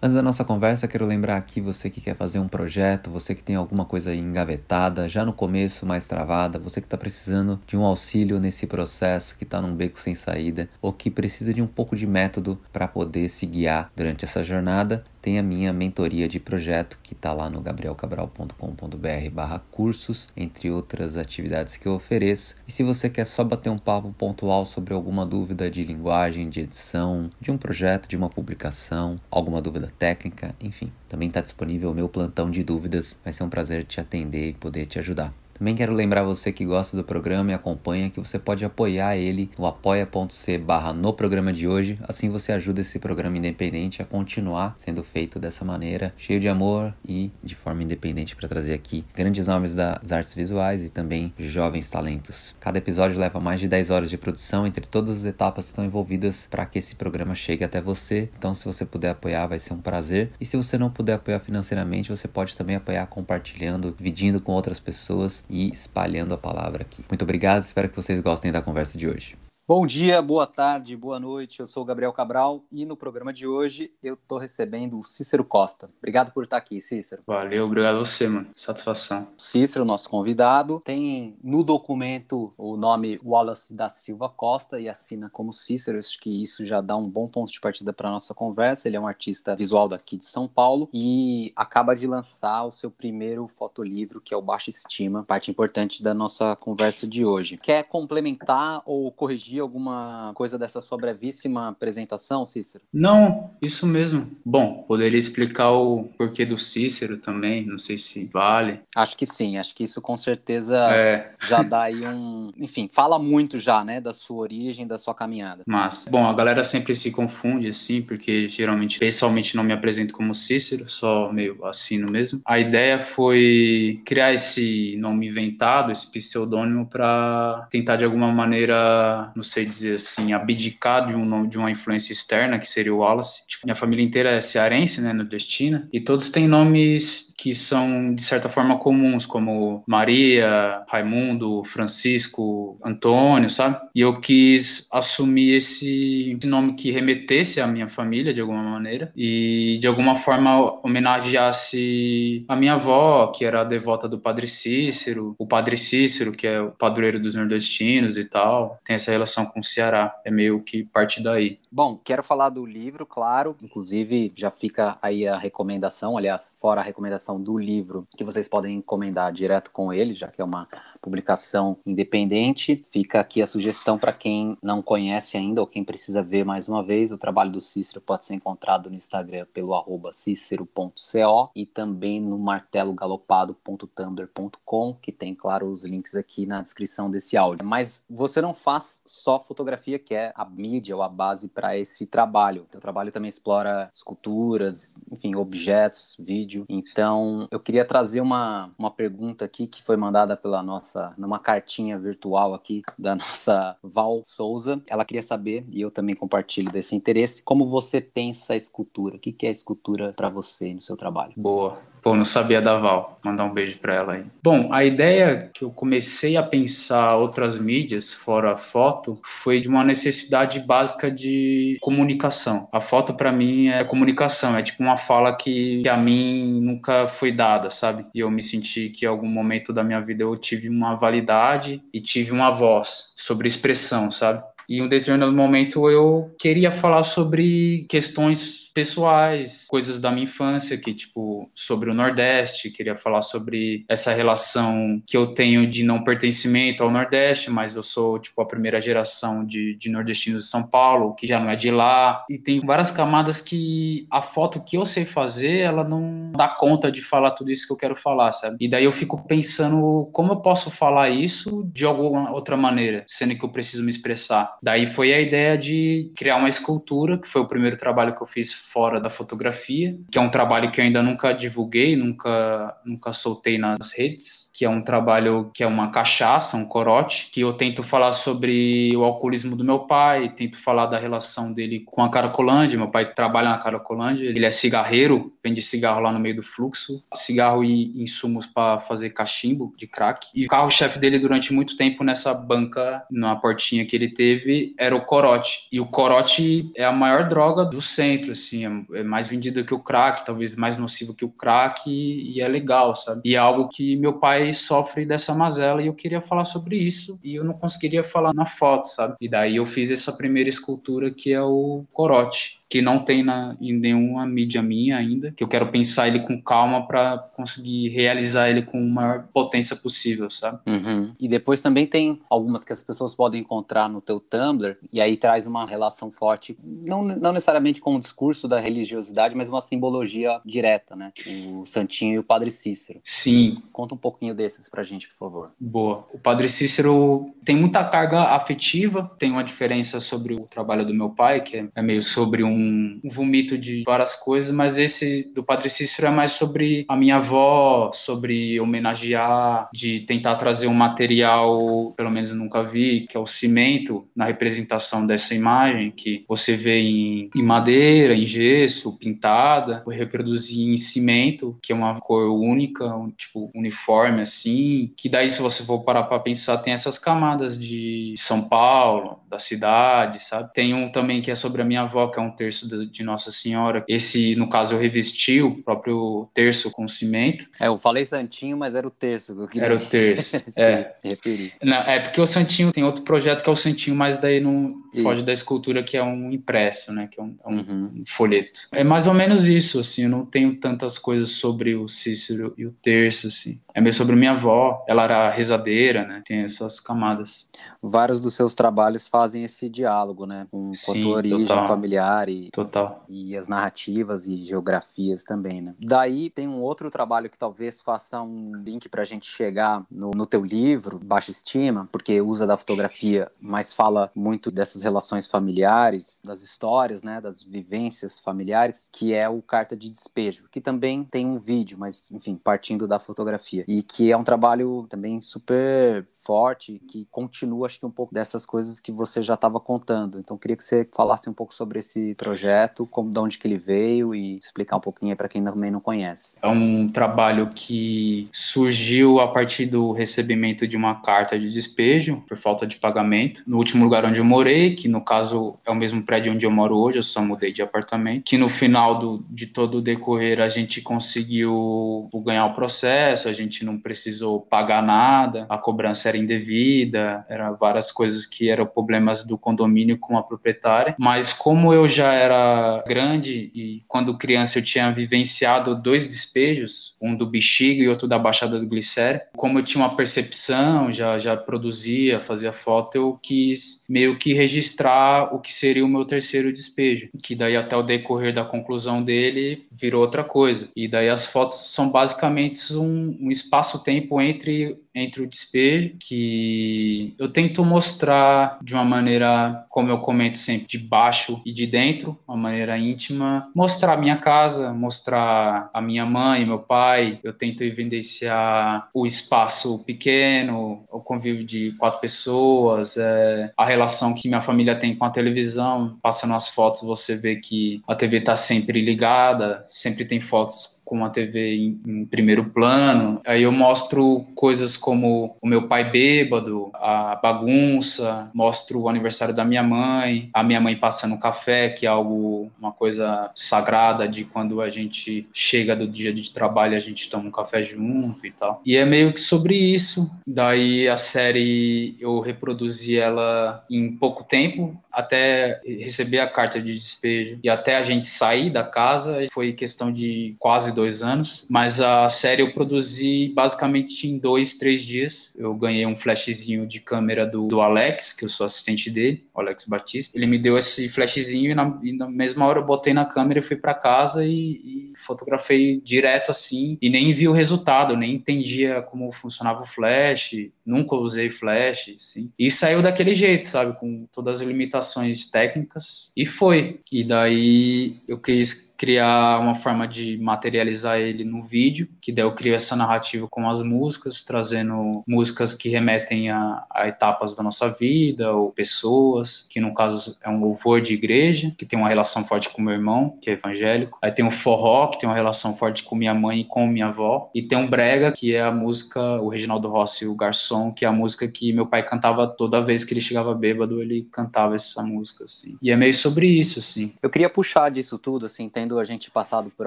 Antes 0.00 0.14
da 0.14 0.22
nossa 0.22 0.42
conversa, 0.42 0.88
quero 0.88 1.04
lembrar 1.04 1.36
aqui 1.36 1.60
você 1.60 1.90
que 1.90 2.00
quer 2.00 2.16
fazer 2.16 2.38
um 2.38 2.48
projeto, 2.48 3.10
você 3.10 3.34
que 3.34 3.42
tem 3.42 3.56
alguma 3.56 3.84
coisa 3.84 4.14
engavetada, 4.14 5.06
já 5.06 5.22
no 5.22 5.34
começo 5.34 5.84
mais 5.84 6.06
travada, 6.06 6.58
você 6.58 6.80
que 6.80 6.86
está 6.86 6.96
precisando 6.96 7.60
de 7.66 7.76
um 7.76 7.84
auxílio 7.84 8.40
nesse 8.40 8.66
processo, 8.66 9.36
que 9.36 9.44
está 9.44 9.60
num 9.60 9.74
beco 9.74 10.00
sem 10.00 10.14
saída, 10.14 10.68
ou 10.80 10.94
que 10.94 11.10
precisa 11.10 11.52
de 11.52 11.60
um 11.60 11.66
pouco 11.66 11.94
de 11.94 12.06
método 12.06 12.58
para 12.72 12.88
poder 12.88 13.28
se 13.28 13.44
guiar 13.44 13.92
durante 13.94 14.24
essa 14.24 14.42
jornada, 14.42 15.04
tem 15.22 15.38
a 15.38 15.42
minha 15.42 15.72
mentoria 15.72 16.28
de 16.28 16.40
projeto 16.40 16.98
que 17.00 17.14
está 17.14 17.32
lá 17.32 17.48
no 17.48 17.60
gabrielcabral.com.br 17.60 19.30
barra 19.32 19.60
cursos, 19.70 20.28
entre 20.36 20.68
outras 20.68 21.16
atividades 21.16 21.76
que 21.76 21.86
eu 21.86 21.94
ofereço. 21.94 22.56
E 22.66 22.72
se 22.72 22.82
você 22.82 23.08
quer 23.08 23.24
só 23.24 23.44
bater 23.44 23.70
um 23.70 23.78
papo 23.78 24.12
pontual 24.18 24.66
sobre 24.66 24.92
alguma 24.92 25.24
dúvida 25.24 25.70
de 25.70 25.84
linguagem, 25.84 26.50
de 26.50 26.60
edição, 26.60 27.30
de 27.40 27.52
um 27.52 27.56
projeto, 27.56 28.08
de 28.08 28.16
uma 28.16 28.28
publicação, 28.28 29.20
alguma 29.30 29.62
dúvida 29.62 29.92
técnica, 29.96 30.54
enfim, 30.60 30.92
também 31.08 31.28
está 31.28 31.40
disponível 31.40 31.92
o 31.92 31.94
meu 31.94 32.08
plantão 32.08 32.50
de 32.50 32.64
dúvidas. 32.64 33.16
Vai 33.22 33.32
ser 33.32 33.44
um 33.44 33.48
prazer 33.48 33.84
te 33.84 34.00
atender 34.00 34.48
e 34.48 34.54
poder 34.54 34.86
te 34.86 34.98
ajudar. 34.98 35.32
Também 35.54 35.74
quero 35.74 35.92
lembrar 35.92 36.22
você 36.22 36.52
que 36.52 36.64
gosta 36.64 36.96
do 36.96 37.04
programa 37.04 37.50
e 37.50 37.54
acompanha 37.54 38.10
que 38.10 38.18
você 38.18 38.38
pode 38.38 38.64
apoiar 38.64 39.16
ele 39.16 39.50
no 39.58 39.66
apoia.c 39.66 40.58
barra 40.58 40.92
no 40.92 41.12
programa 41.12 41.52
de 41.52 41.68
hoje. 41.68 41.98
Assim 42.08 42.28
você 42.28 42.52
ajuda 42.52 42.80
esse 42.80 42.98
programa 42.98 43.38
independente 43.38 44.02
a 44.02 44.04
continuar 44.04 44.74
sendo 44.78 45.02
feito 45.04 45.38
dessa 45.38 45.64
maneira, 45.64 46.12
cheio 46.16 46.40
de 46.40 46.48
amor 46.48 46.94
e 47.06 47.30
de 47.42 47.54
forma 47.54 47.82
independente 47.82 48.34
para 48.34 48.48
trazer 48.48 48.74
aqui 48.74 49.04
grandes 49.14 49.46
nomes 49.46 49.74
das 49.74 50.10
artes 50.10 50.34
visuais 50.34 50.84
e 50.84 50.88
também 50.88 51.32
jovens 51.38 51.88
talentos. 51.88 52.54
Cada 52.58 52.78
episódio 52.78 53.18
leva 53.18 53.38
mais 53.40 53.60
de 53.60 53.68
10 53.68 53.90
horas 53.90 54.10
de 54.10 54.18
produção 54.18 54.66
entre 54.66 54.86
todas 54.86 55.18
as 55.18 55.24
etapas 55.24 55.66
que 55.66 55.70
estão 55.72 55.84
envolvidas 55.84 56.46
para 56.50 56.66
que 56.66 56.78
esse 56.78 56.94
programa 56.94 57.34
chegue 57.34 57.64
até 57.64 57.80
você. 57.80 58.28
Então, 58.36 58.54
se 58.54 58.64
você 58.64 58.84
puder 58.84 59.10
apoiar, 59.10 59.46
vai 59.46 59.60
ser 59.60 59.72
um 59.74 59.80
prazer. 59.80 60.32
E 60.40 60.46
se 60.46 60.56
você 60.56 60.76
não 60.76 60.90
puder 60.90 61.14
apoiar 61.14 61.40
financeiramente, 61.40 62.10
você 62.10 62.26
pode 62.26 62.56
também 62.56 62.76
apoiar 62.76 63.06
compartilhando, 63.06 63.94
dividindo 63.96 64.40
com 64.40 64.52
outras 64.52 64.80
pessoas 64.80 65.41
e 65.48 65.70
espalhando 65.72 66.34
a 66.34 66.38
palavra 66.38 66.82
aqui. 66.82 67.04
Muito 67.08 67.22
obrigado, 67.22 67.62
espero 67.62 67.88
que 67.88 67.96
vocês 67.96 68.18
gostem 68.20 68.52
da 68.52 68.62
conversa 68.62 68.96
de 68.96 69.08
hoje. 69.08 69.36
Bom 69.74 69.86
dia, 69.86 70.20
boa 70.20 70.46
tarde, 70.46 70.94
boa 70.94 71.18
noite. 71.18 71.60
Eu 71.60 71.66
sou 71.66 71.82
o 71.82 71.86
Gabriel 71.86 72.12
Cabral 72.12 72.62
e 72.70 72.84
no 72.84 72.94
programa 72.94 73.32
de 73.32 73.46
hoje 73.46 73.90
eu 74.02 74.12
estou 74.12 74.36
recebendo 74.36 74.98
o 74.98 75.02
Cícero 75.02 75.42
Costa. 75.42 75.88
Obrigado 75.96 76.30
por 76.30 76.44
estar 76.44 76.58
aqui, 76.58 76.78
Cícero. 76.78 77.22
Valeu, 77.26 77.64
obrigado 77.64 77.94
a 77.94 77.98
você, 78.00 78.28
mano. 78.28 78.48
Satisfação. 78.54 79.28
Cícero, 79.38 79.86
nosso 79.86 80.10
convidado, 80.10 80.78
tem 80.84 81.38
no 81.42 81.64
documento 81.64 82.52
o 82.58 82.76
nome 82.76 83.18
Wallace 83.24 83.72
da 83.72 83.88
Silva 83.88 84.28
Costa 84.28 84.78
e 84.78 84.90
assina 84.90 85.30
como 85.30 85.54
Cícero. 85.54 85.98
Acho 85.98 86.20
que 86.20 86.42
isso 86.42 86.66
já 86.66 86.82
dá 86.82 86.94
um 86.94 87.08
bom 87.08 87.26
ponto 87.26 87.50
de 87.50 87.58
partida 87.58 87.94
para 87.94 88.10
nossa 88.10 88.34
conversa. 88.34 88.88
Ele 88.88 88.98
é 88.98 89.00
um 89.00 89.06
artista 89.06 89.56
visual 89.56 89.88
daqui 89.88 90.18
de 90.18 90.26
São 90.26 90.46
Paulo 90.46 90.86
e 90.92 91.50
acaba 91.56 91.94
de 91.94 92.06
lançar 92.06 92.66
o 92.66 92.70
seu 92.70 92.90
primeiro 92.90 93.48
fotolivro, 93.48 94.20
que 94.20 94.34
é 94.34 94.36
o 94.36 94.42
Baixa 94.42 94.68
Estima, 94.68 95.24
parte 95.24 95.50
importante 95.50 96.02
da 96.02 96.12
nossa 96.12 96.54
conversa 96.56 97.06
de 97.06 97.24
hoje. 97.24 97.56
Quer 97.56 97.84
complementar 97.84 98.82
ou 98.84 99.10
corrigir 99.10 99.61
alguma 99.62 100.32
coisa 100.34 100.58
dessa 100.58 100.80
sua 100.80 100.98
brevíssima 100.98 101.68
apresentação, 101.68 102.44
Cícero? 102.44 102.84
Não, 102.92 103.50
isso 103.60 103.86
mesmo. 103.86 104.30
Bom, 104.44 104.84
poderia 104.86 105.18
explicar 105.18 105.70
o 105.70 106.04
porquê 106.18 106.44
do 106.44 106.58
Cícero 106.58 107.16
também, 107.18 107.66
não 107.66 107.78
sei 107.78 107.98
se 107.98 108.28
vale. 108.32 108.80
Acho 108.94 109.16
que 109.16 109.26
sim, 109.26 109.58
acho 109.58 109.74
que 109.74 109.84
isso 109.84 110.00
com 110.00 110.16
certeza 110.16 110.76
É, 110.92 111.32
já 111.40 111.62
dá 111.62 111.82
aí 111.82 112.06
um. 112.06 112.52
Enfim, 112.56 112.88
fala 112.92 113.18
muito 113.18 113.58
já, 113.58 113.84
né, 113.84 114.00
da 114.00 114.12
sua 114.14 114.38
origem, 114.38 114.86
da 114.86 114.98
sua 114.98 115.14
caminhada. 115.14 115.62
mas, 115.66 116.06
bom, 116.10 116.26
a 116.26 116.34
galera 116.34 116.64
sempre 116.64 116.94
se 116.94 117.10
confunde, 117.10 117.68
assim, 117.68 118.02
porque 118.02 118.48
geralmente, 118.48 118.98
pessoalmente, 118.98 119.56
não 119.56 119.64
me 119.64 119.72
apresento 119.72 120.14
como 120.14 120.34
Cícero, 120.34 120.88
só 120.88 121.32
meio 121.32 121.64
assino 121.64 122.10
mesmo. 122.10 122.40
A 122.44 122.58
ideia 122.58 122.98
foi 123.00 124.00
criar 124.04 124.32
esse 124.32 124.96
nome 124.98 125.28
inventado, 125.28 125.92
esse 125.92 126.10
pseudônimo, 126.10 126.86
para 126.86 127.66
tentar, 127.70 127.96
de 127.96 128.04
alguma 128.04 128.30
maneira, 128.32 129.32
não 129.42 129.48
sei 129.48 129.64
dizer 129.64 129.96
assim, 129.96 130.32
abdicar 130.32 131.04
de 131.06 131.16
um 131.16 131.46
de 131.48 131.58
uma 131.58 131.70
influência 131.70 132.12
externa, 132.12 132.60
que 132.60 132.66
seria 132.66 132.94
o 132.94 132.98
Wallace. 132.98 133.42
Tipo, 133.48 133.66
minha 133.66 133.74
família 133.74 134.04
inteira 134.04 134.30
é 134.30 134.40
cearense, 134.40 135.00
né, 135.00 135.12
nordestina, 135.12 135.88
e 135.92 136.00
todos 136.00 136.30
têm 136.30 136.46
nomes 136.46 137.31
que 137.42 137.52
são, 137.52 138.14
de 138.14 138.22
certa 138.22 138.48
forma, 138.48 138.78
comuns, 138.78 139.26
como 139.26 139.82
Maria, 139.84 140.84
Raimundo, 140.86 141.64
Francisco, 141.64 142.78
Antônio, 142.84 143.50
sabe? 143.50 143.80
E 143.92 144.00
eu 144.00 144.20
quis 144.20 144.86
assumir 144.92 145.56
esse 145.56 146.38
nome 146.44 146.74
que 146.74 146.92
remetesse 146.92 147.60
à 147.60 147.66
minha 147.66 147.88
família, 147.88 148.32
de 148.32 148.40
alguma 148.40 148.62
maneira, 148.62 149.12
e 149.16 149.76
de 149.80 149.88
alguma 149.88 150.14
forma 150.14 150.78
homenageasse 150.86 152.44
a 152.46 152.54
minha 152.54 152.74
avó, 152.74 153.32
que 153.34 153.44
era 153.44 153.62
a 153.62 153.64
devota 153.64 154.08
do 154.08 154.20
Padre 154.20 154.46
Cícero, 154.46 155.34
o 155.36 155.44
Padre 155.44 155.76
Cícero, 155.76 156.30
que 156.30 156.46
é 156.46 156.60
o 156.60 156.70
padroeiro 156.70 157.18
dos 157.18 157.34
nordestinos 157.34 158.16
e 158.16 158.24
tal, 158.24 158.78
tem 158.84 158.94
essa 158.94 159.10
relação 159.10 159.46
com 159.46 159.58
o 159.58 159.64
Ceará, 159.64 160.14
é 160.24 160.30
meio 160.30 160.62
que 160.62 160.84
parte 160.84 161.20
daí. 161.20 161.58
Bom, 161.74 161.98
quero 162.04 162.22
falar 162.22 162.50
do 162.50 162.64
livro, 162.64 163.04
claro. 163.04 163.56
Inclusive, 163.60 164.32
já 164.36 164.50
fica 164.50 164.96
aí 165.02 165.26
a 165.26 165.36
recomendação, 165.36 166.16
aliás, 166.16 166.56
fora 166.60 166.82
a 166.82 166.84
recomendação 166.84 167.31
do 167.40 167.56
livro, 167.56 168.06
que 168.16 168.24
vocês 168.24 168.48
podem 168.48 168.76
encomendar 168.76 169.32
direto 169.32 169.70
com 169.70 169.92
ele, 169.92 170.14
já 170.14 170.28
que 170.28 170.40
é 170.40 170.44
uma 170.44 170.68
publicação 171.02 171.76
independente. 171.84 172.82
Fica 172.90 173.20
aqui 173.20 173.42
a 173.42 173.46
sugestão 173.46 173.98
para 173.98 174.12
quem 174.12 174.56
não 174.62 174.80
conhece 174.80 175.36
ainda 175.36 175.60
ou 175.60 175.66
quem 175.66 175.82
precisa 175.84 176.22
ver 176.22 176.44
mais 176.44 176.68
uma 176.68 176.82
vez. 176.82 177.12
O 177.12 177.18
trabalho 177.18 177.50
do 177.50 177.60
Cícero 177.60 178.00
pode 178.00 178.24
ser 178.24 178.34
encontrado 178.34 178.88
no 178.88 178.96
Instagram 178.96 179.46
pelo 179.52 179.74
arroba 179.74 180.14
cícero.co 180.14 181.50
e 181.54 181.66
também 181.66 182.18
no 182.20 182.38
martelogalopado.tumblr.com, 182.38 184.94
que 185.02 185.10
tem, 185.10 185.34
claro, 185.34 185.72
os 185.72 185.84
links 185.84 186.14
aqui 186.14 186.46
na 186.46 186.62
descrição 186.62 187.10
desse 187.10 187.36
áudio. 187.36 187.66
Mas 187.66 188.04
você 188.08 188.40
não 188.40 188.54
faz 188.54 189.02
só 189.04 189.40
fotografia, 189.40 189.98
que 189.98 190.14
é 190.14 190.32
a 190.36 190.44
mídia 190.44 190.94
ou 190.94 191.02
a 191.02 191.08
base 191.08 191.48
para 191.48 191.76
esse 191.76 192.06
trabalho. 192.06 192.64
O 192.74 192.78
trabalho 192.78 193.10
também 193.10 193.28
explora 193.28 193.90
esculturas, 193.92 194.94
enfim, 195.10 195.34
objetos, 195.34 196.14
vídeo. 196.18 196.64
Então, 196.68 197.48
eu 197.50 197.58
queria 197.58 197.84
trazer 197.84 198.20
uma, 198.20 198.70
uma 198.78 198.90
pergunta 198.90 199.44
aqui 199.44 199.66
que 199.66 199.82
foi 199.82 199.96
mandada 199.96 200.36
pela 200.36 200.62
nossa, 200.62 200.91
numa 201.16 201.38
cartinha 201.38 201.98
virtual 201.98 202.54
aqui 202.54 202.82
da 202.98 203.14
nossa 203.16 203.76
Val 203.82 204.22
Souza. 204.24 204.82
Ela 204.88 205.04
queria 205.04 205.22
saber, 205.22 205.64
e 205.68 205.80
eu 205.80 205.90
também 205.90 206.14
compartilho 206.14 206.70
desse 206.70 206.94
interesse, 206.94 207.42
como 207.42 207.66
você 207.66 208.00
pensa 208.00 208.52
a 208.52 208.56
escultura? 208.56 209.16
O 209.16 209.18
que 209.18 209.46
é 209.46 209.50
escultura 209.50 210.12
para 210.12 210.28
você 210.28 210.74
no 210.74 210.80
seu 210.80 210.96
trabalho? 210.96 211.32
Boa. 211.36 211.78
Pô, 212.02 212.16
não 212.16 212.24
sabia 212.24 212.60
da 212.60 212.76
Val. 212.78 213.20
Mandar 213.24 213.44
um 213.44 213.54
beijo 213.54 213.78
pra 213.78 213.94
ela 213.94 214.14
aí. 214.14 214.24
Bom, 214.42 214.72
a 214.72 214.84
ideia 214.84 215.48
que 215.54 215.62
eu 215.62 215.70
comecei 215.70 216.36
a 216.36 216.42
pensar 216.42 217.14
outras 217.14 217.56
mídias 217.56 218.12
fora 218.12 218.52
a 218.52 218.56
foto 218.56 219.20
foi 219.22 219.60
de 219.60 219.68
uma 219.68 219.84
necessidade 219.84 220.58
básica 220.58 221.08
de 221.08 221.78
comunicação. 221.80 222.68
A 222.72 222.80
foto 222.80 223.14
pra 223.14 223.30
mim 223.30 223.68
é 223.68 223.84
comunicação, 223.84 224.56
é 224.56 224.62
tipo 224.62 224.82
uma 224.82 224.96
fala 224.96 225.36
que, 225.36 225.82
que 225.82 225.88
a 225.88 225.96
mim 225.96 226.60
nunca 226.60 227.06
foi 227.06 227.30
dada, 227.30 227.70
sabe? 227.70 228.04
E 228.12 228.18
eu 228.18 228.30
me 228.30 228.42
senti 228.42 228.88
que 228.88 229.04
em 229.04 229.08
algum 229.08 229.28
momento 229.28 229.72
da 229.72 229.84
minha 229.84 230.00
vida 230.00 230.24
eu 230.24 230.36
tive 230.36 230.68
uma 230.68 230.96
validade 230.96 231.80
e 231.94 232.00
tive 232.00 232.32
uma 232.32 232.50
voz 232.50 233.12
sobre 233.16 233.46
expressão, 233.46 234.10
sabe? 234.10 234.42
E 234.68 234.78
em 234.78 234.82
um 234.82 234.88
determinado 234.88 235.32
momento 235.32 235.88
eu 235.90 236.34
queria 236.38 236.70
falar 236.70 237.02
sobre 237.02 237.86
questões 237.88 238.62
pessoais, 238.74 239.66
coisas 239.68 240.00
da 240.00 240.10
minha 240.10 240.24
infância, 240.24 240.78
que 240.78 240.94
tipo 240.94 241.50
sobre 241.54 241.90
o 241.90 241.94
Nordeste, 241.94 242.70
queria 242.70 242.96
falar 242.96 243.22
sobre 243.22 243.84
essa 243.88 244.12
relação 244.12 245.02
que 245.06 245.16
eu 245.16 245.34
tenho 245.34 245.68
de 245.68 245.82
não 245.82 246.02
pertencimento 246.02 246.82
ao 246.82 246.90
Nordeste, 246.90 247.50
mas 247.50 247.76
eu 247.76 247.82
sou 247.82 248.18
tipo 248.18 248.40
a 248.40 248.46
primeira 248.46 248.80
geração 248.80 249.44
de, 249.44 249.76
de 249.76 249.90
nordestinos 249.90 250.44
de 250.44 250.50
São 250.50 250.68
Paulo, 250.68 251.14
que 251.14 251.26
já 251.26 251.38
não 251.38 251.50
é 251.50 251.56
de 251.56 251.70
lá, 251.70 252.24
e 252.30 252.38
tem 252.38 252.60
várias 252.60 252.90
camadas 252.90 253.40
que 253.40 254.06
a 254.10 254.22
foto 254.22 254.64
que 254.64 254.76
eu 254.76 254.84
sei 254.84 255.04
fazer, 255.04 255.58
ela 255.58 255.84
não 255.84 256.32
dá 256.32 256.48
conta 256.48 256.90
de 256.90 257.02
falar 257.02 257.32
tudo 257.32 257.50
isso 257.50 257.66
que 257.66 257.72
eu 257.72 257.76
quero 257.76 257.94
falar, 257.94 258.32
sabe? 258.32 258.56
E 258.60 258.68
daí 258.68 258.84
eu 258.84 258.92
fico 258.92 259.22
pensando 259.26 260.08
como 260.12 260.32
eu 260.32 260.40
posso 260.40 260.70
falar 260.70 261.10
isso 261.10 261.68
de 261.72 261.84
alguma 261.84 262.32
outra 262.32 262.56
maneira, 262.56 263.04
sendo 263.06 263.36
que 263.36 263.44
eu 263.44 263.48
preciso 263.50 263.82
me 263.82 263.90
expressar. 263.90 264.56
Daí 264.62 264.86
foi 264.86 265.12
a 265.12 265.20
ideia 265.20 265.58
de 265.58 266.12
criar 266.14 266.36
uma 266.36 266.48
escultura, 266.48 267.18
que 267.18 267.26
foi 267.26 267.42
o 267.42 267.48
primeiro 267.48 267.76
trabalho 267.76 268.14
que 268.14 268.22
eu 268.22 268.26
fiz 268.28 268.52
fora 268.52 269.00
da 269.00 269.10
fotografia, 269.10 269.98
que 270.08 270.16
é 270.16 270.20
um 270.20 270.30
trabalho 270.30 270.70
que 270.70 270.80
eu 270.80 270.84
ainda 270.84 271.02
nunca 271.02 271.32
divulguei, 271.32 271.96
nunca, 271.96 272.80
nunca 272.84 273.12
soltei 273.12 273.58
nas 273.58 273.92
redes, 273.92 274.51
que 274.62 274.66
é 274.66 274.70
um 274.70 274.80
trabalho 274.80 275.50
que 275.52 275.64
é 275.64 275.66
uma 275.66 275.90
cachaça, 275.90 276.56
um 276.56 276.64
corote, 276.64 277.30
que 277.32 277.40
eu 277.40 277.52
tento 277.52 277.82
falar 277.82 278.12
sobre 278.12 278.96
o 278.96 279.02
alcoolismo 279.02 279.56
do 279.56 279.64
meu 279.64 279.80
pai, 279.80 280.28
tento 280.36 280.56
falar 280.56 280.86
da 280.86 280.96
relação 280.96 281.52
dele 281.52 281.82
com 281.84 282.00
a 282.00 282.08
Caracolândia. 282.08 282.78
Meu 282.78 282.86
pai 282.86 283.12
trabalha 283.12 283.48
na 283.48 283.58
Caracolândia, 283.58 284.24
ele 284.24 284.46
é 284.46 284.50
cigarreiro, 284.52 285.32
vende 285.42 285.60
cigarro 285.60 286.00
lá 286.00 286.12
no 286.12 286.20
meio 286.20 286.36
do 286.36 286.44
fluxo, 286.44 287.02
cigarro 287.12 287.64
e 287.64 288.00
insumos 288.00 288.46
para 288.46 288.78
fazer 288.78 289.10
cachimbo 289.10 289.74
de 289.76 289.88
crack. 289.88 290.28
E 290.32 290.46
o 290.46 290.48
carro-chefe 290.48 290.96
dele 290.96 291.18
durante 291.18 291.52
muito 291.52 291.76
tempo 291.76 292.04
nessa 292.04 292.32
banca, 292.32 293.02
na 293.10 293.34
portinha 293.34 293.84
que 293.84 293.96
ele 293.96 294.10
teve, 294.10 294.76
era 294.78 294.94
o 294.94 295.00
corote. 295.00 295.66
E 295.72 295.80
o 295.80 295.86
corote 295.86 296.70
é 296.76 296.84
a 296.84 296.92
maior 296.92 297.28
droga 297.28 297.64
do 297.64 297.82
centro, 297.82 298.30
assim, 298.30 298.64
é, 298.64 299.00
é 299.00 299.02
mais 299.02 299.26
vendido 299.26 299.64
que 299.64 299.74
o 299.74 299.80
crack, 299.80 300.24
talvez 300.24 300.54
mais 300.54 300.76
nocivo 300.76 301.16
que 301.16 301.24
o 301.24 301.30
crack, 301.30 301.90
e 301.90 302.40
é 302.40 302.46
legal, 302.46 302.94
sabe? 302.94 303.22
E 303.24 303.34
é 303.34 303.38
algo 303.38 303.68
que 303.68 303.96
meu 303.96 304.20
pai 304.20 304.51
sofre 304.54 305.04
dessa 305.04 305.34
mazela 305.34 305.82
e 305.82 305.86
eu 305.86 305.94
queria 305.94 306.20
falar 306.20 306.44
sobre 306.44 306.76
isso 306.76 307.18
e 307.22 307.34
eu 307.34 307.44
não 307.44 307.54
conseguiria 307.54 308.02
falar 308.02 308.34
na 308.34 308.46
foto, 308.46 308.86
sabe? 308.86 309.16
E 309.20 309.28
daí 309.28 309.56
eu 309.56 309.66
fiz 309.66 309.90
essa 309.90 310.12
primeira 310.12 310.48
escultura 310.48 311.10
que 311.10 311.32
é 311.32 311.42
o 311.42 311.84
corote 311.92 312.62
que 312.72 312.80
não 312.80 313.04
tem 313.04 313.22
na, 313.22 313.54
em 313.60 313.78
nenhuma 313.78 314.24
mídia 314.24 314.62
minha 314.62 314.96
ainda, 314.96 315.30
que 315.32 315.44
eu 315.44 315.48
quero 315.48 315.70
pensar 315.70 316.08
ele 316.08 316.20
com 316.20 316.40
calma 316.40 316.86
para 316.86 317.18
conseguir 317.18 317.90
realizar 317.90 318.48
ele 318.48 318.62
com 318.62 318.78
a 318.78 318.80
maior 318.80 319.28
potência 319.30 319.76
possível, 319.76 320.30
sabe? 320.30 320.58
Uhum. 320.66 321.12
E 321.20 321.28
depois 321.28 321.60
também 321.60 321.86
tem 321.86 322.22
algumas 322.30 322.64
que 322.64 322.72
as 322.72 322.82
pessoas 322.82 323.14
podem 323.14 323.42
encontrar 323.42 323.90
no 323.90 324.00
teu 324.00 324.18
Tumblr, 324.18 324.78
e 324.90 325.02
aí 325.02 325.18
traz 325.18 325.46
uma 325.46 325.66
relação 325.66 326.10
forte, 326.10 326.56
não, 326.64 327.04
não 327.04 327.34
necessariamente 327.34 327.78
com 327.78 327.94
o 327.94 328.00
discurso 328.00 328.48
da 328.48 328.58
religiosidade, 328.58 329.34
mas 329.34 329.50
uma 329.50 329.60
simbologia 329.60 330.40
direta, 330.42 330.96
né? 330.96 331.12
O 331.26 331.66
Santinho 331.66 332.14
e 332.14 332.18
o 332.20 332.24
Padre 332.24 332.50
Cícero. 332.50 333.00
Sim. 333.02 333.60
Conta 333.70 333.94
um 333.94 333.98
pouquinho 333.98 334.31
desses 334.34 334.68
pra 334.68 334.82
gente, 334.82 335.08
por 335.08 335.16
favor. 335.16 335.50
Boa. 335.58 336.06
O 336.12 336.18
Padre 336.18 336.48
Cícero 336.48 337.34
tem 337.44 337.56
muita 337.56 337.84
carga 337.84 338.22
afetiva, 338.34 339.10
tem 339.18 339.30
uma 339.30 339.44
diferença 339.44 340.00
sobre 340.00 340.34
o 340.34 340.42
trabalho 340.42 340.84
do 340.84 340.94
meu 340.94 341.10
pai, 341.10 341.40
que 341.40 341.68
é 341.74 341.82
meio 341.82 342.02
sobre 342.02 342.42
um 342.44 343.00
vomito 343.04 343.58
de 343.58 343.82
várias 343.84 344.16
coisas, 344.16 344.54
mas 344.54 344.78
esse 344.78 345.30
do 345.34 345.42
Padre 345.42 345.68
Cícero 345.68 346.08
é 346.08 346.10
mais 346.10 346.32
sobre 346.32 346.84
a 346.88 346.96
minha 346.96 347.16
avó, 347.16 347.90
sobre 347.92 348.60
homenagear, 348.60 349.68
de 349.72 350.00
tentar 350.00 350.36
trazer 350.36 350.66
um 350.66 350.74
material, 350.74 351.92
pelo 351.96 352.10
menos 352.10 352.30
eu 352.30 352.36
nunca 352.36 352.62
vi, 352.62 353.06
que 353.08 353.16
é 353.16 353.20
o 353.20 353.26
cimento, 353.26 354.06
na 354.14 354.24
representação 354.24 355.06
dessa 355.06 355.34
imagem, 355.34 355.90
que 355.90 356.24
você 356.28 356.56
vê 356.56 356.80
em, 356.80 357.30
em 357.34 357.42
madeira, 357.42 358.14
em 358.14 358.26
gesso, 358.26 358.96
pintada, 358.98 359.82
reproduzir 359.88 360.68
em 360.68 360.76
cimento, 360.76 361.56
que 361.62 361.72
é 361.72 361.74
uma 361.74 362.00
cor 362.00 362.30
única, 362.30 362.94
um, 362.94 363.10
tipo 363.10 363.50
uniforme 363.54 364.21
assim, 364.22 364.92
que 364.96 365.08
daí 365.08 365.30
se 365.30 365.42
você 365.42 365.62
for 365.62 365.80
parar 365.80 366.04
para 366.04 366.18
pensar, 366.18 366.58
tem 366.58 366.72
essas 366.72 366.98
camadas 366.98 367.58
de 367.58 368.14
São 368.16 368.48
Paulo, 368.48 369.20
da 369.28 369.38
cidade, 369.38 370.22
sabe? 370.22 370.52
Tem 370.52 370.74
um 370.74 370.90
também 370.90 371.20
que 371.20 371.30
é 371.30 371.34
sobre 371.34 371.62
a 371.62 371.64
minha 371.64 371.82
avó, 371.82 372.08
que 372.08 372.18
é 372.18 372.22
um 372.22 372.30
terço 372.30 372.68
de 372.86 373.02
Nossa 373.02 373.32
Senhora. 373.32 373.84
Esse, 373.88 374.36
no 374.36 374.48
caso, 374.48 374.74
eu 374.74 374.78
revesti 374.78 375.40
o 375.40 375.62
próprio 375.62 376.28
terço 376.34 376.70
com 376.70 376.86
cimento. 376.86 377.48
É, 377.58 377.66
eu 377.66 377.78
falei 377.78 378.04
santinho, 378.04 378.56
mas 378.56 378.74
era 378.74 378.86
o 378.86 378.90
terço. 378.90 379.34
Que 379.34 379.42
eu 379.42 379.48
queria... 379.48 379.66
Era 379.66 379.76
o 379.76 379.80
terço, 379.86 380.36
é. 380.56 380.94
Referi. 381.02 381.52
Não, 381.62 381.78
é 381.78 381.98
porque 381.98 382.20
o 382.20 382.26
santinho 382.26 382.72
tem 382.72 382.84
outro 382.84 383.02
projeto 383.02 383.42
que 383.42 383.48
é 383.48 383.52
o 383.52 383.56
santinho, 383.56 383.96
mas 383.96 384.18
daí 384.18 384.40
não 384.40 384.82
isso. 384.92 385.02
foge 385.02 385.24
da 385.24 385.32
escultura, 385.32 385.82
que 385.82 385.96
é 385.96 386.02
um 386.02 386.30
impresso, 386.30 386.92
né? 386.92 387.08
Que 387.10 387.20
é 387.20 387.22
um, 387.22 387.36
é 387.44 387.48
um, 387.48 387.56
uhum. 387.56 387.90
um, 387.96 388.04
folheto. 388.06 388.60
É 388.72 388.84
mais 388.84 389.06
ou 389.06 389.14
menos 389.14 389.46
isso, 389.46 389.80
assim. 389.80 390.04
Eu 390.04 390.10
não 390.10 390.26
tenho 390.26 390.56
tantas 390.56 390.98
coisas 390.98 391.30
sobre 391.30 391.74
o 391.74 391.88
Cícero 391.88 392.54
e 392.56 392.66
o 392.66 392.72
terço, 392.82 393.28
assim. 393.28 393.60
É 393.74 393.80
meio 393.80 393.94
sobre 393.94 394.14
minha 394.14 394.32
avó. 394.32 394.84
Ela 394.86 395.04
era 395.04 395.30
rezadeira, 395.30 396.06
né? 396.06 396.22
Tem 396.26 396.40
essas 396.40 396.78
camadas. 396.78 397.50
Vários 397.82 398.20
dos 398.20 398.34
seus 398.34 398.54
trabalhos 398.54 399.08
fazem 399.08 399.44
esse 399.44 399.68
diálogo, 399.68 400.26
né? 400.26 400.46
Com, 400.50 400.72
Sim, 400.74 401.00
a 401.00 401.02
tua 401.02 401.16
origem 401.16 401.46
total. 401.46 401.66
familiar 401.66 402.28
e 402.28 402.50
Total. 402.50 403.04
E 403.08 403.36
as 403.36 403.48
narrativas 403.48 404.26
e 404.26 404.44
geografias 404.44 405.24
também, 405.24 405.62
né? 405.62 405.74
Daí 405.78 406.30
tem 406.30 406.48
um 406.48 406.60
outro 406.60 406.90
trabalho 406.90 407.30
que 407.30 407.38
talvez 407.38 407.80
faça 407.80 408.20
um 408.20 408.52
link 408.62 408.88
para 408.88 409.02
a 409.02 409.04
gente 409.04 409.26
chegar 409.26 409.84
no, 409.90 410.10
no 410.14 410.26
teu 410.26 410.44
livro, 410.44 410.98
Baixa 410.98 411.30
Estima, 411.30 411.88
porque 411.90 412.20
usa 412.20 412.46
da 412.46 412.56
fotografia, 412.56 413.30
mas 413.40 413.72
fala 413.72 414.10
muito 414.14 414.50
dessas 414.50 414.82
relações 414.82 415.26
familiares, 415.26 416.20
das 416.24 416.42
histórias, 416.42 417.02
né? 417.02 417.20
Das 417.20 417.42
vivências 417.42 418.20
familiares, 418.20 418.88
que 418.92 419.14
é 419.14 419.28
o 419.28 419.40
Carta 419.40 419.76
de 419.76 419.88
Despejo, 419.90 420.44
que 420.50 420.60
também 420.60 421.04
tem 421.04 421.26
um 421.26 421.38
vídeo, 421.38 421.78
mas 421.78 422.10
enfim, 422.10 422.36
partindo 422.36 422.86
da 422.86 422.98
fotografia. 422.98 423.61
E 423.66 423.82
que 423.82 424.10
é 424.10 424.16
um 424.16 424.24
trabalho 424.24 424.86
também 424.88 425.20
super 425.20 426.06
forte, 426.18 426.80
que 426.88 427.06
continua, 427.10 427.66
acho 427.66 427.80
que 427.80 427.86
um 427.86 427.90
pouco 427.90 428.14
dessas 428.14 428.46
coisas 428.46 428.80
que 428.80 428.92
você 428.92 429.22
já 429.22 429.34
estava 429.34 429.58
contando. 429.58 430.18
Então, 430.18 430.38
queria 430.38 430.56
que 430.56 430.64
você 430.64 430.88
falasse 430.94 431.28
um 431.28 431.32
pouco 431.32 431.54
sobre 431.54 431.80
esse 431.80 432.14
projeto, 432.14 432.86
como 432.86 433.10
de 433.10 433.18
onde 433.18 433.38
que 433.38 433.46
ele 433.46 433.56
veio 433.56 434.14
e 434.14 434.38
explicar 434.38 434.76
um 434.76 434.80
pouquinho 434.80 435.16
para 435.16 435.28
quem 435.28 435.42
também 435.42 435.70
não 435.70 435.80
conhece. 435.80 436.38
É 436.42 436.48
um 436.48 436.88
trabalho 436.88 437.50
que 437.54 438.28
surgiu 438.32 439.20
a 439.20 439.28
partir 439.28 439.66
do 439.66 439.92
recebimento 439.92 440.66
de 440.66 440.76
uma 440.76 441.00
carta 441.00 441.38
de 441.38 441.50
despejo 441.50 442.22
por 442.28 442.36
falta 442.36 442.66
de 442.66 442.76
pagamento 442.76 443.42
no 443.46 443.58
último 443.58 443.84
lugar 443.84 444.04
onde 444.04 444.20
eu 444.20 444.24
morei, 444.24 444.74
que 444.74 444.88
no 444.88 445.00
caso 445.00 445.56
é 445.66 445.70
o 445.70 445.74
mesmo 445.74 446.02
prédio 446.02 446.32
onde 446.32 446.46
eu 446.46 446.50
moro 446.50 446.76
hoje, 446.76 446.98
eu 446.98 447.02
só 447.02 447.22
mudei 447.22 447.52
de 447.52 447.62
apartamento, 447.62 448.24
que 448.24 448.38
no 448.38 448.48
final 448.48 448.98
do, 448.98 449.24
de 449.28 449.46
todo 449.46 449.78
o 449.78 449.82
decorrer 449.82 450.40
a 450.40 450.48
gente 450.48 450.80
conseguiu 450.80 452.08
ganhar 452.24 452.46
o 452.46 452.54
processo, 452.54 453.28
a 453.28 453.32
gente 453.32 453.51
não 453.60 453.78
precisou 453.78 454.40
pagar 454.40 454.82
nada, 454.82 455.46
a 455.48 455.58
cobrança 455.58 456.08
era 456.08 456.18
indevida, 456.18 457.24
eram 457.28 457.56
várias 457.56 457.92
coisas 457.92 458.24
que 458.24 458.48
eram 458.48 458.66
problemas 458.66 459.24
do 459.24 459.36
condomínio 459.36 459.98
com 459.98 460.16
a 460.16 460.22
proprietária, 460.22 460.94
mas 460.98 461.32
como 461.32 461.72
eu 461.72 461.86
já 461.86 462.12
era 462.12 462.82
grande 462.86 463.50
e 463.54 463.82
quando 463.86 464.16
criança 464.16 464.58
eu 464.58 464.64
tinha 464.64 464.90
vivenciado 464.90 465.74
dois 465.74 466.06
despejos, 466.06 466.96
um 467.00 467.14
do 467.14 467.26
Bexiga 467.26 467.82
e 467.82 467.88
outro 467.88 468.06
da 468.06 468.18
Baixada 468.18 468.58
do 468.58 468.66
Glicério. 468.66 469.20
Como 469.36 469.58
eu 469.58 469.64
tinha 469.64 469.84
uma 469.84 469.96
percepção, 469.96 470.92
já, 470.92 471.18
já 471.18 471.36
produzia, 471.36 472.20
fazia 472.20 472.52
foto, 472.52 472.96
eu 472.96 473.18
quis 473.22 473.84
meio 473.88 474.18
que 474.18 474.32
registrar 474.32 475.34
o 475.34 475.40
que 475.40 475.52
seria 475.52 475.84
o 475.84 475.88
meu 475.88 476.04
terceiro 476.04 476.52
despejo, 476.52 477.08
que 477.22 477.34
daí 477.34 477.56
até 477.56 477.76
o 477.76 477.82
decorrer 477.82 478.32
da 478.32 478.44
conclusão 478.44 479.02
dele 479.02 479.66
virou 479.72 480.02
outra 480.02 480.22
coisa. 480.22 480.68
E 480.76 480.86
daí 480.86 481.08
as 481.08 481.26
fotos 481.26 481.72
são 481.72 481.90
basicamente 481.90 482.72
um, 482.74 483.16
um 483.20 483.30
espaço-tempo 483.44 484.20
entre 484.20 484.78
entre 484.94 485.22
o 485.22 485.26
despejo, 485.26 485.96
que 485.98 487.14
eu 487.18 487.28
tento 487.28 487.64
mostrar 487.64 488.58
de 488.62 488.74
uma 488.74 488.84
maneira, 488.84 489.64
como 489.68 489.90
eu 489.90 489.98
comento 489.98 490.38
sempre, 490.38 490.66
de 490.66 490.78
baixo 490.78 491.40
e 491.44 491.52
de 491.52 491.66
dentro, 491.66 492.18
uma 492.26 492.36
maneira 492.36 492.78
íntima, 492.78 493.50
mostrar 493.54 493.94
a 493.94 493.96
minha 493.96 494.16
casa, 494.16 494.72
mostrar 494.72 495.70
a 495.72 495.80
minha 495.80 496.04
mãe, 496.04 496.44
meu 496.44 496.58
pai. 496.58 497.18
Eu 497.22 497.32
tento 497.32 497.62
evidenciar 497.62 498.88
o 498.92 499.06
espaço 499.06 499.78
pequeno, 499.84 500.84
o 500.90 501.00
convívio 501.00 501.44
de 501.44 501.72
quatro 501.72 502.00
pessoas, 502.00 502.96
é, 502.96 503.52
a 503.56 503.64
relação 503.64 504.14
que 504.14 504.28
minha 504.28 504.40
família 504.40 504.74
tem 504.74 504.94
com 504.94 505.04
a 505.04 505.10
televisão. 505.10 505.96
Passando 506.02 506.34
as 506.34 506.48
fotos, 506.48 506.82
você 506.82 507.16
vê 507.16 507.36
que 507.36 507.82
a 507.86 507.94
TV 507.94 508.18
está 508.18 508.36
sempre 508.36 508.80
ligada, 508.80 509.64
sempre 509.66 510.04
tem 510.04 510.20
fotos 510.20 510.82
com 510.84 511.04
a 511.04 511.10
TV 511.10 511.56
em, 511.56 511.80
em, 511.86 512.04
primeiro 512.04 512.44
plano. 512.44 513.20
Aí 513.26 513.44
eu 513.44 513.52
mostro 513.52 514.26
coisas 514.34 514.76
como 514.82 515.36
o 515.40 515.46
meu 515.46 515.68
pai 515.68 515.90
bêbado, 515.90 516.70
a 516.74 517.18
bagunça, 517.22 518.30
mostro 518.34 518.80
o 518.80 518.88
aniversário 518.88 519.34
da 519.34 519.44
minha 519.44 519.62
mãe, 519.62 520.28
a 520.34 520.42
minha 520.42 520.60
mãe 520.60 520.76
passando 520.76 521.18
café, 521.18 521.70
que 521.70 521.86
é 521.86 521.88
algo, 521.88 522.50
uma 522.58 522.72
coisa 522.72 523.30
sagrada 523.34 524.08
de 524.08 524.24
quando 524.24 524.60
a 524.60 524.68
gente 524.68 525.26
chega 525.32 525.76
do 525.76 525.86
dia 525.86 526.12
de 526.12 526.30
trabalho, 526.30 526.76
a 526.76 526.80
gente 526.80 527.08
toma 527.08 527.28
um 527.28 527.30
café 527.30 527.62
junto 527.62 528.26
e 528.26 528.32
tal. 528.32 528.60
E 528.66 528.76
é 528.76 528.84
meio 528.84 529.14
que 529.14 529.20
sobre 529.20 529.54
isso. 529.54 530.10
Daí 530.26 530.88
a 530.88 530.96
série 530.96 531.96
eu 532.00 532.20
reproduzi 532.20 532.98
ela 532.98 533.64
em 533.70 533.92
pouco 533.92 534.24
tempo, 534.24 534.76
até 534.90 535.60
receber 535.64 536.18
a 536.18 536.26
carta 536.26 536.60
de 536.60 536.78
despejo 536.78 537.38
e 537.42 537.48
até 537.48 537.76
a 537.76 537.82
gente 537.82 538.08
sair 538.08 538.50
da 538.50 538.64
casa 538.64 539.26
foi 539.30 539.52
questão 539.52 539.92
de 539.92 540.34
quase 540.38 540.72
dois 540.72 541.02
anos. 541.02 541.46
Mas 541.48 541.80
a 541.80 542.08
série 542.08 542.42
eu 542.42 542.52
produzi 542.52 543.32
basicamente 543.34 544.06
em 544.06 544.18
dois, 544.18 544.56
três 544.56 544.71
dias. 544.80 545.36
Eu 545.36 545.52
ganhei 545.54 545.84
um 545.84 545.96
flashzinho 545.96 546.66
de 546.66 546.80
câmera 546.80 547.26
do, 547.26 547.48
do 547.48 547.60
Alex, 547.60 548.12
que 548.12 548.24
eu 548.24 548.28
sou 548.28 548.46
assistente 548.46 548.88
dele, 548.88 549.26
o 549.34 549.40
Alex 549.40 549.66
Batista. 549.66 550.16
Ele 550.16 550.26
me 550.26 550.38
deu 550.38 550.56
esse 550.56 550.88
flashzinho 550.88 551.50
e 551.50 551.54
na, 551.54 551.78
e 551.82 551.92
na 551.92 552.08
mesma 552.08 552.46
hora 552.46 552.60
eu 552.60 552.64
botei 552.64 552.94
na 552.94 553.04
câmera 553.04 553.40
e 553.40 553.42
fui 553.42 553.56
para 553.56 553.74
casa 553.74 554.24
e, 554.24 554.30
e, 554.30 554.92
fotografei 554.96 555.80
direto 555.80 556.30
assim 556.30 556.78
e 556.80 556.88
nem 556.88 557.12
vi 557.12 557.26
o 557.26 557.32
resultado, 557.32 557.96
nem 557.96 558.14
entendia 558.14 558.80
como 558.80 559.10
funcionava 559.10 559.62
o 559.62 559.66
flash, 559.66 560.50
nunca 560.64 560.94
usei 560.96 561.30
flash, 561.30 561.94
assim. 561.96 562.30
E 562.38 562.50
saiu 562.50 562.82
daquele 562.82 563.14
jeito, 563.14 563.44
sabe, 563.44 563.78
com 563.78 564.06
todas 564.12 564.40
as 564.40 564.46
limitações 564.46 565.30
técnicas 565.30 566.12
e 566.16 566.24
foi. 566.24 566.80
E 566.90 567.04
daí 567.04 568.00
eu 568.06 568.18
quis 568.18 568.72
criar 568.82 569.38
uma 569.38 569.54
forma 569.54 569.86
de 569.86 570.18
materializar 570.18 570.98
ele 570.98 571.24
no 571.24 571.40
vídeo, 571.44 571.88
que 572.00 572.10
daí 572.10 572.24
eu 572.24 572.34
crio 572.34 572.52
essa 572.52 572.74
narrativa 572.74 573.28
com 573.28 573.48
as 573.48 573.62
músicas, 573.62 574.24
trazendo 574.24 575.04
músicas 575.06 575.54
que 575.54 575.68
remetem 575.68 576.30
a, 576.30 576.64
a 576.68 576.88
etapas 576.88 577.36
da 577.36 577.44
nossa 577.44 577.70
vida 577.70 578.32
ou 578.32 578.50
pessoas, 578.50 579.46
que 579.48 579.60
no 579.60 579.72
caso 579.72 580.18
é 580.20 580.28
um 580.28 580.40
louvor 580.40 580.80
de 580.80 580.94
igreja, 580.94 581.54
que 581.56 581.64
tem 581.64 581.78
uma 581.78 581.88
relação 581.88 582.24
forte 582.24 582.48
com 582.48 582.60
meu 582.60 582.74
irmão, 582.74 583.16
que 583.22 583.30
é 583.30 583.34
evangélico. 583.34 583.98
Aí 584.02 584.10
tem 584.10 584.26
o 584.26 584.32
forró, 584.32 584.88
que 584.88 584.98
tem 584.98 585.08
uma 585.08 585.14
relação 585.14 585.56
forte 585.56 585.84
com 585.84 585.94
minha 585.94 586.12
mãe 586.12 586.40
e 586.40 586.44
com 586.44 586.66
minha 586.66 586.86
avó. 586.86 587.30
E 587.32 587.40
tem 587.40 587.56
um 587.56 587.70
brega, 587.70 588.10
que 588.10 588.34
é 588.34 588.42
a 588.42 588.50
música, 588.50 589.00
o 589.20 589.28
Reginaldo 589.28 589.68
Rossi, 589.68 590.08
o 590.08 590.16
Garçom, 590.16 590.51
que 590.74 590.84
é 590.84 590.88
a 590.88 590.92
música 590.92 591.26
que 591.28 591.52
meu 591.52 591.66
pai 591.66 591.82
cantava 591.84 592.26
toda 592.26 592.62
vez 592.62 592.84
que 592.84 592.92
ele 592.92 593.00
chegava 593.00 593.34
bêbado, 593.34 593.80
ele 593.80 594.02
cantava 594.10 594.54
essa 594.54 594.82
música, 594.82 595.24
assim. 595.24 595.56
E 595.62 595.70
é 595.70 595.76
meio 595.76 595.94
sobre 595.94 596.26
isso, 596.26 596.58
assim. 596.58 596.92
Eu 597.02 597.08
queria 597.08 597.30
puxar 597.30 597.70
disso 597.70 597.98
tudo, 597.98 598.26
assim, 598.26 598.48
tendo 598.48 598.78
a 598.78 598.84
gente 598.84 599.10
passado 599.10 599.50
por 599.56 599.66